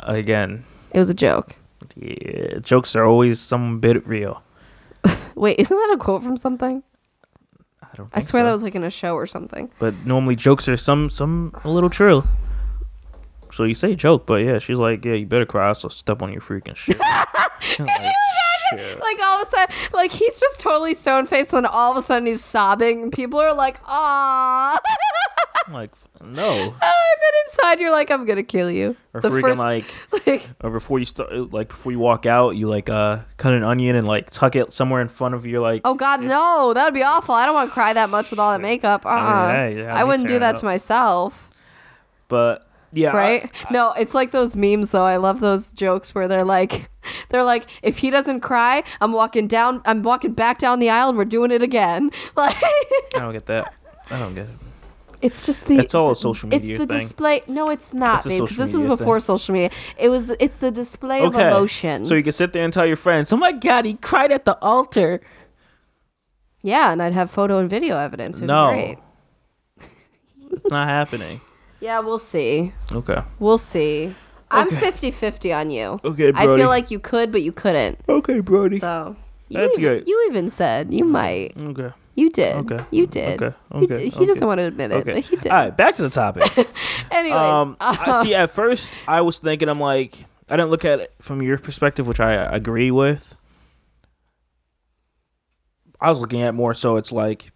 [0.00, 0.64] Again,
[0.94, 1.56] it was a joke.
[1.96, 4.42] yeah, jokes are always some bit real.
[5.34, 6.82] Wait, isn't that a quote from something?
[7.82, 8.10] I don't.
[8.12, 8.44] I swear so.
[8.46, 9.70] that was like in a show or something.
[9.78, 12.24] But normally jokes are some some a little true.
[13.52, 16.32] So you say joke, but yeah, she's like, yeah, you better cry, so step on
[16.32, 16.98] your freaking shit.
[16.98, 17.86] Could
[18.72, 21.90] you Like all of a sudden, like he's just totally stone faced, and then all
[21.90, 24.78] of a sudden he's sobbing, and people are like, "Ah!"
[25.70, 25.90] Like,
[26.20, 26.50] no.
[26.62, 29.84] and then inside you're like, "I'm gonna kill you." Or The freaking first- like,
[30.26, 33.62] like, or before you start, like before you walk out, you like uh cut an
[33.62, 35.82] onion and like tuck it somewhere in front of your like.
[35.84, 37.34] oh God, no, that would be awful.
[37.34, 39.06] I don't want to cry that much with all that makeup.
[39.06, 40.60] Uh, uh hey, yeah, I wouldn't do that up.
[40.60, 41.50] to myself.
[42.28, 43.52] But yeah, I- right?
[43.70, 45.04] no, it's like those memes though.
[45.04, 46.90] I love those jokes where they're like
[47.30, 51.10] they're like if he doesn't cry, I'm walking down I'm walking back down the aisle
[51.10, 52.10] and we're doing it again.
[52.36, 53.74] Like I don't get that.
[54.10, 54.50] I don't get it.
[55.22, 56.76] it's just the It's all a social media.
[56.76, 56.98] it's the thing.
[57.06, 57.42] display.
[57.46, 58.42] No, it's not, It's babe.
[58.42, 59.70] Because this was before social media.
[59.98, 60.30] It was.
[60.40, 61.26] It's the display Okay.
[61.42, 62.04] of emotion.
[62.06, 64.44] So you can sit there and tell your friends, "Oh my god, he cried at
[64.44, 65.20] the altar."
[66.62, 68.38] yeah, and I'd have photo and video evidence.
[68.38, 68.68] It'd No.
[68.72, 68.98] great.
[70.52, 71.40] It's not happening.
[71.80, 72.72] Yeah, we'll see.
[72.92, 73.22] Okay.
[73.38, 74.14] We'll see.
[74.50, 74.90] I'm Okay.
[74.90, 76.00] 50-50 on you.
[76.04, 76.52] Okay, Brody.
[76.52, 78.00] I feel like you could, but you couldn't.
[78.08, 78.78] Okay, Brody.
[78.78, 79.16] So
[79.48, 80.08] you That's even, good.
[80.08, 81.52] You even said you might.
[81.56, 81.92] okay.
[82.16, 82.56] You did.
[82.56, 82.84] Okay.
[82.90, 83.40] You did.
[83.40, 83.56] Okay.
[83.72, 83.86] Okay.
[83.86, 84.12] did.
[84.12, 85.12] He doesn't want to admit it, Okay.
[85.14, 85.46] but he did.
[85.52, 86.42] All right, back to the topic.
[87.10, 88.34] Anyways, um, uh, I see.
[88.34, 92.06] At first, I was thinking, I'm like, I didn't look at it from your perspective,
[92.08, 93.36] which I agree with.
[96.00, 97.52] I was looking at more so it's like,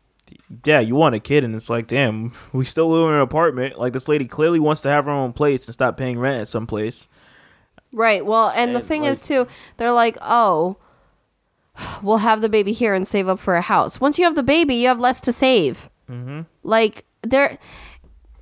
[0.65, 3.79] yeah, you want a kid, and it's like, damn, we still live in an apartment.
[3.79, 6.49] Like this lady clearly wants to have her own place and stop paying rent at
[6.49, 7.09] some place.
[7.93, 8.25] Right.
[8.27, 10.77] Well, and the And, thing is too, they're like, "Oh,
[12.03, 14.43] we'll have the baby here and save up for a house." Once you have the
[14.43, 15.91] baby, you have less to save.
[16.11, 16.43] Mm-hmm.
[16.63, 17.59] Like there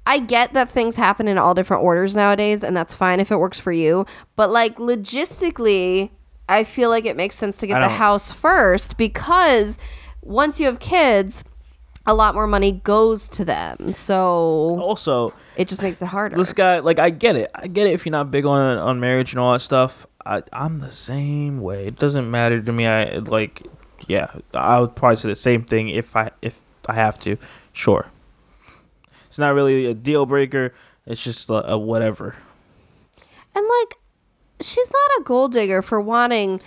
[0.04, 3.36] I get that things happen in all different orders nowadays and that's fine if it
[3.36, 6.10] works for you, but like logistically,
[6.48, 9.78] I feel like it makes sense to get the house first because
[10.22, 11.44] once you have kids,
[12.06, 13.92] a lot more money goes to them.
[13.92, 16.36] So Also, it just makes it harder.
[16.36, 17.50] this guy, like, I get it.
[17.54, 20.06] I get it if you're not big on on marriage and all that stuff.
[20.24, 21.86] I, I'm the same way.
[21.86, 22.86] It doesn't matter to me.
[22.86, 23.62] I like,
[24.06, 27.36] yeah, I would probably say the same thing if I if I have to.
[27.72, 28.06] Sure,
[29.26, 30.74] it's not really a deal breaker.
[31.06, 32.36] It's just a, a whatever.
[33.54, 33.96] And like,
[34.60, 36.60] she's not a gold digger for wanting.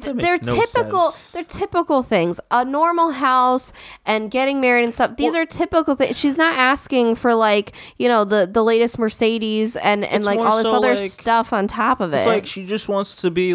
[0.00, 1.10] That they're no typical.
[1.10, 1.32] sense.
[1.32, 2.40] They're typical things.
[2.50, 3.72] A normal house
[4.06, 5.16] and getting married and stuff.
[5.16, 6.18] These Well- are typical things.
[6.18, 10.56] She's not asking for like you know the the latest Mercedes and and like all
[10.56, 12.18] this so other like- stuff on top of it.
[12.18, 13.52] It's like she just wants to be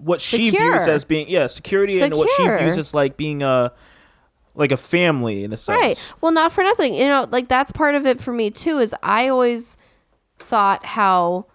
[0.00, 0.74] what she Secure.
[0.74, 3.72] views as being yeah security and what she views as like being a
[4.54, 5.80] like a family in a sense.
[5.80, 6.12] Right.
[6.20, 6.94] Well, not for nothing.
[6.94, 8.78] You know, like that's part of it for me too.
[8.78, 9.76] Is I always
[10.38, 11.46] thought how,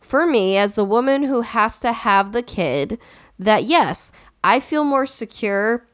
[0.00, 2.98] for me as the woman who has to have the kid,
[3.38, 4.12] that yes,
[4.44, 5.86] I feel more secure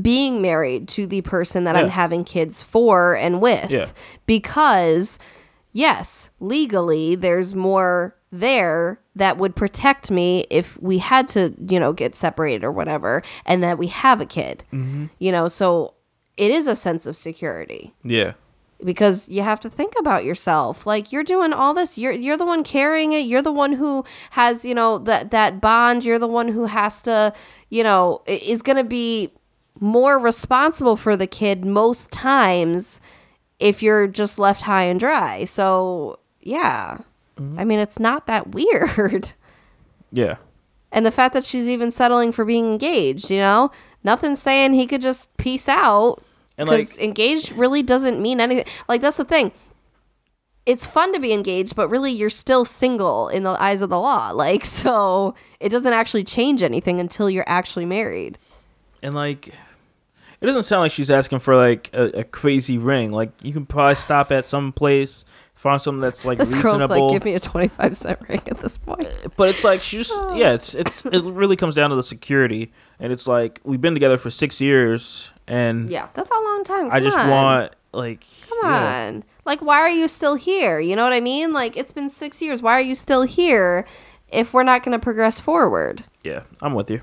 [0.00, 3.88] being married to the person that I'm having kids for and with, Yeah.
[4.24, 5.18] because
[5.72, 11.92] yes, legally there's more there that would protect me if we had to, you know,
[11.92, 14.64] get separated or whatever, and that we have a kid.
[14.72, 15.06] Mm-hmm.
[15.18, 15.94] You know, so
[16.38, 18.32] it is a sense of security Yeah.
[18.84, 20.86] Because you have to think about yourself.
[20.86, 23.20] Like you're doing all this, you're you're the one carrying it.
[23.20, 26.04] You're the one who has, you know, that that bond.
[26.04, 27.32] You're the one who has to,
[27.70, 29.32] you know, is going to be
[29.80, 33.00] more responsible for the kid most times
[33.58, 35.44] if you're just left high and dry.
[35.44, 36.98] So, yeah.
[37.36, 37.58] Mm-hmm.
[37.58, 39.32] I mean, it's not that weird.
[40.14, 40.36] Yeah.
[40.92, 43.70] And the fact that she's even settling for being engaged, you know?
[44.04, 46.22] Nothing's saying he could just peace out.
[46.62, 48.64] And, Because like- engaged really doesn't mean anything.
[48.88, 49.52] Like, that's the thing.
[50.64, 53.98] It's fun to be engaged, but really you're still single in the eyes of the
[53.98, 54.30] law.
[54.34, 58.38] Like, so it doesn't actually change anything until you're actually married.
[59.02, 63.10] And like, it doesn't sound like she's asking for like a, a crazy ring.
[63.10, 65.24] Like you can probably stop at some place,
[65.56, 67.08] find something that's like This girl's reasonable.
[67.08, 69.04] like, give me a 25 cent ring at this point.
[69.04, 72.02] Uh, but it's like she just yeah, it's it's it really comes down to the
[72.04, 72.72] security.
[73.00, 76.88] And it's like we've been together for six years, and Yeah, that's a long time.
[76.90, 77.30] I just on.
[77.30, 79.06] want like Come yeah.
[79.08, 79.24] on.
[79.44, 80.78] Like, why are you still here?
[80.80, 81.52] You know what I mean?
[81.52, 82.62] Like, it's been six years.
[82.62, 83.84] Why are you still here
[84.28, 86.04] if we're not going to progress forward?
[86.22, 87.02] Yeah, I'm with you.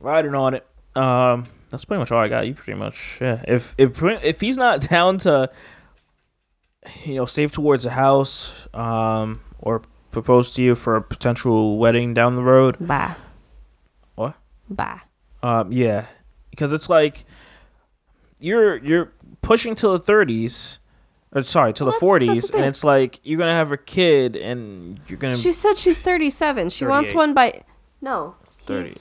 [0.00, 0.66] Riding on it.
[0.94, 2.46] Um, that's pretty much all I got.
[2.46, 3.42] You pretty much yeah.
[3.46, 5.50] If if if he's not down to,
[7.04, 12.14] you know, save towards a house, um, or propose to you for a potential wedding
[12.14, 13.14] down the road, Bye.
[14.14, 14.34] What?
[14.68, 15.00] Bye.
[15.42, 16.06] um, yeah,
[16.56, 17.24] because it's like
[18.38, 20.78] you're you're pushing to the thirties.
[21.32, 23.70] Or sorry, to Well, the that's- that's the forties, and it's like you're gonna have
[23.70, 26.70] a kid, and you're gonna She said she's 37.
[26.70, 27.62] She wants one by.
[28.00, 28.36] No.
[28.60, 28.94] He's, 30.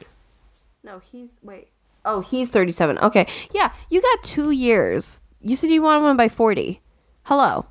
[0.84, 1.38] No, he's.
[1.42, 1.70] Wait.
[2.04, 2.98] Oh, he's 37.
[3.00, 3.26] Okay.
[3.54, 5.22] Yeah, you got two years.
[5.42, 6.82] You said you want one by 40.
[7.24, 7.66] Hello.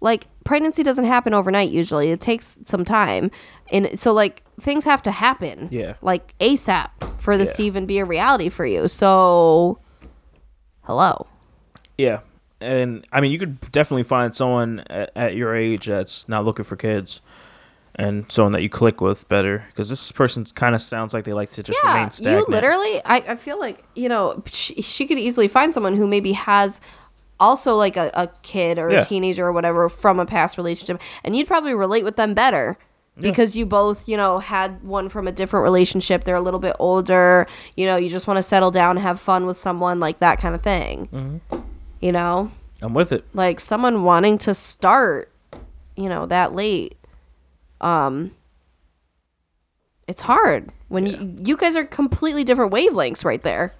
[0.00, 2.10] Like, pregnancy doesn't happen overnight usually.
[2.10, 3.30] It takes some time.
[3.70, 5.68] And so, like, things have to happen.
[5.70, 5.94] Yeah.
[6.00, 6.90] Like, ASAP
[7.20, 7.56] for this Yeah.
[7.56, 8.88] to even be a reality for you.
[8.88, 9.80] So,
[10.82, 11.26] hello.
[11.98, 12.20] Yeah,
[12.60, 16.64] and I mean, you could definitely find someone at, at your age that's not looking
[16.64, 17.20] for kids,
[17.94, 19.64] and someone that you click with better.
[19.68, 23.00] Because this person kind of sounds like they like to just yeah, remain you literally.
[23.04, 26.80] I, I feel like you know she, she could easily find someone who maybe has
[27.40, 29.00] also like a, a kid or Yeah.
[29.00, 32.76] a teenager or whatever from a past relationship, and you'd probably relate with them better.
[33.18, 36.24] Because you both, you know, had one from a different relationship.
[36.24, 37.46] They're a little bit older.
[37.74, 40.54] You know, you just want to settle down, have fun with someone, like that kind
[40.54, 41.08] of thing.
[41.10, 41.60] Mm-hmm.
[42.02, 42.50] You know,
[42.82, 43.24] I'm with it.
[43.32, 45.32] like someone wanting to start,
[45.96, 46.98] you know, that late.
[47.80, 48.32] Um,
[50.06, 53.72] it's hard when you you guys are completely different wavelengths right there.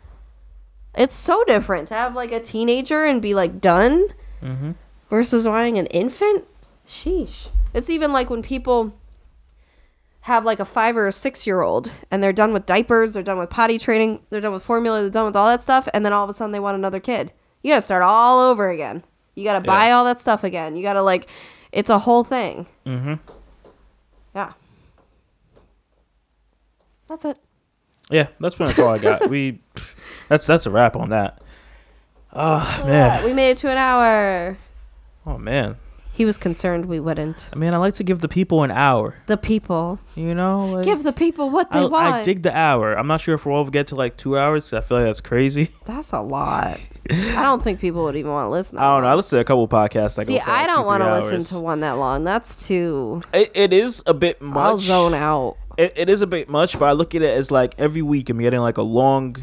[0.96, 4.08] It's so different to have like a teenager and be like done
[5.10, 6.44] versus wanting an infant.
[6.88, 7.48] Sheesh.
[7.74, 8.94] It's even like when people
[10.22, 13.22] have like a five or a six year old and they're done with diapers, they're
[13.22, 16.04] done with potty training, they're done with formula, they're done with all that stuff, and
[16.04, 17.32] then all of a sudden they want another kid.
[17.62, 19.04] You gotta start all over again.
[19.34, 19.96] You gotta buy Yeah.
[19.98, 20.76] all that stuff again.
[20.76, 21.28] You gotta like,
[21.72, 22.66] it's a whole thing.
[22.86, 23.14] Mm-hmm.
[24.34, 24.52] Yeah.
[27.08, 27.38] That's it.
[28.10, 29.28] Yeah, that's pretty much all I got.
[29.28, 29.60] we
[30.28, 31.40] that's that's a wrap on that.
[32.32, 33.24] Oh man.
[33.24, 34.58] We made it to an hour.
[35.26, 35.76] Oh man.
[36.12, 37.50] He was concerned we wouldn't.
[37.52, 39.16] I mean, I like to give the people an hour.
[39.26, 39.98] The people.
[40.14, 42.06] You know, like, Give the people what they I, want.
[42.06, 42.94] I dig the hour.
[42.94, 44.64] I'm not sure if we'll ever get to like two hours.
[44.70, 45.70] 'cause I feel like that's crazy.
[45.84, 46.88] That's a lot.
[47.10, 48.76] I don't think people would even want to listen.
[48.78, 49.08] That I don't know.
[49.08, 49.16] I long.
[49.18, 50.24] listen to a couple podcasts.
[50.24, 52.24] See, I like don't want to listen to one that long.
[52.24, 53.22] That's too.
[53.34, 54.56] It, it is a bit much.
[54.56, 55.58] I'll zone out.
[55.76, 58.30] It, it is a bit much, but I look at it as like every week
[58.30, 59.36] I'm getting like a long,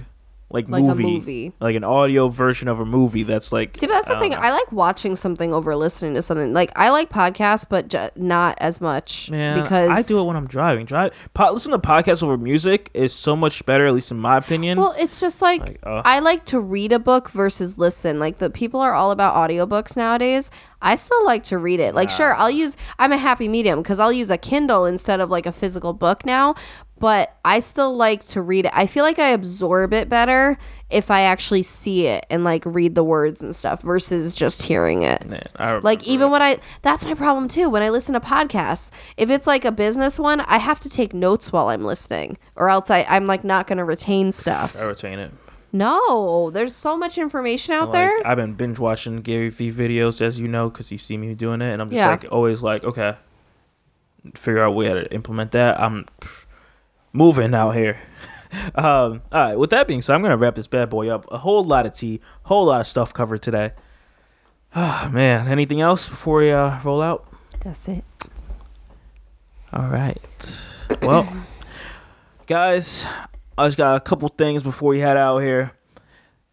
[0.53, 1.53] like, Like a movie, movie.
[1.59, 3.75] like an audio version of a movie that's like.
[3.75, 4.33] See, but that's the I thing.
[4.35, 6.53] I like watching something over listening to something.
[6.53, 10.37] Like I like podcasts, but ju- not as much Man, because I do it when
[10.37, 10.85] I'm driving.
[10.85, 14.37] Drive, po- listen to podcasts over music is so much better, at least in my
[14.37, 14.77] opinion.
[14.79, 16.01] Well, it's just like, Like, uh.
[16.05, 18.19] I like to read a book versus listen.
[18.19, 20.51] Like the people are all about audiobooks nowadays.
[20.83, 21.95] I still like to read it.
[21.95, 25.29] Like sure, I'll use I'm a happy medium cuz I'll use a Kindle instead of
[25.31, 26.53] like a physical book now,
[26.99, 28.71] but I still like to read it.
[28.75, 30.57] I feel like I absorb it better
[30.89, 35.01] if I actually see it and like read the words and stuff versus just hearing
[35.01, 35.25] it.
[35.27, 36.31] Man, Like even it.
[36.31, 38.91] when I that's my problem too when I listen to podcasts.
[39.17, 42.69] If it's like a business one, I have to take notes while I'm listening or
[42.69, 44.75] else I I'm like not going to retain stuff.
[44.77, 45.31] I retain it.
[45.75, 48.27] No, there's so much information out Like, there.
[48.27, 51.61] I've been binge watching Gary Vee videos, as you know, because you see me doing
[51.61, 52.09] it, and I'm just Yeah.
[52.11, 53.15] like always like, okay,
[54.35, 55.79] figure out a way to implement that.
[55.81, 56.05] I'm
[57.11, 57.97] moving out here.
[58.75, 59.57] um, all right.
[59.57, 61.25] With that being said, I'm gonna wrap this bad boy up.
[61.31, 63.71] A whole lot of tea, whole lot of stuff covered today.
[64.75, 67.27] Ah man, anything else before we uh, roll out?
[67.61, 68.03] That's it.
[69.73, 70.19] All right.
[71.01, 71.27] Well,
[72.45, 73.07] guys,
[73.57, 75.73] I just got a couple things before we head out here.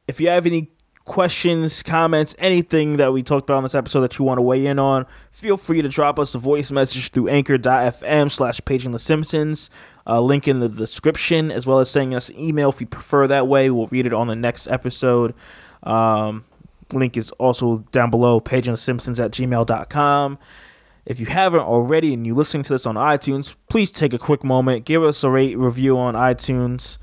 [0.07, 0.71] If you have any
[1.05, 4.67] questions, comments, anything that we talked about on this episode that you want to weigh
[4.67, 8.99] in on, feel free to drop us a voice message through anchor.fm slash paging the
[8.99, 9.71] Simpsons.
[10.07, 13.27] Uh, link in the description, as well as sending us an email if you prefer
[13.27, 13.71] that way.
[13.71, 15.35] We'll read it on the next episode.
[15.83, 16.45] Um,
[16.93, 20.39] link is also down below, paging the Simpsons at gmail.com.
[21.07, 24.45] If you haven't already and you're listening to this on iTunes, please take a quick
[24.45, 26.99] moment, give us a rate review on iTunes.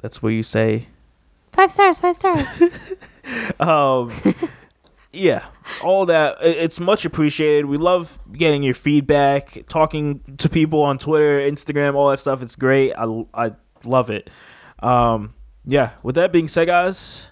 [0.00, 0.88] That's where you say,
[1.56, 2.46] Five stars, five stars.
[3.60, 4.12] um,
[5.12, 5.46] yeah,
[5.82, 6.36] all that.
[6.42, 7.64] It's much appreciated.
[7.64, 12.42] We love getting your feedback, talking to people on Twitter, Instagram, all that stuff.
[12.42, 12.92] It's great.
[12.92, 13.52] I, I
[13.84, 14.28] love it.
[14.80, 15.32] Um,
[15.64, 17.28] yeah, with that being said, guys,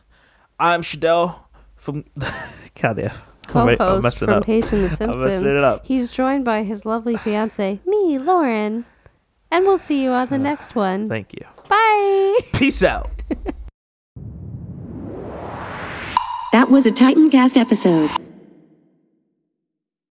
[0.58, 1.40] I'm Shadell
[1.76, 2.04] from.
[2.80, 3.12] Goddamn.
[3.54, 4.44] I'm right- I'm Co-host messing from up.
[4.44, 5.54] Page and the messing Simpsons.
[5.54, 5.86] it up.
[5.86, 8.84] He's joined by his lovely fiance, me, Lauren.
[9.50, 11.08] And we'll see you on the next one.
[11.08, 11.46] Thank you.
[11.68, 12.38] Bye.
[12.54, 13.10] Peace out.
[16.52, 18.10] That was a Titancast episode.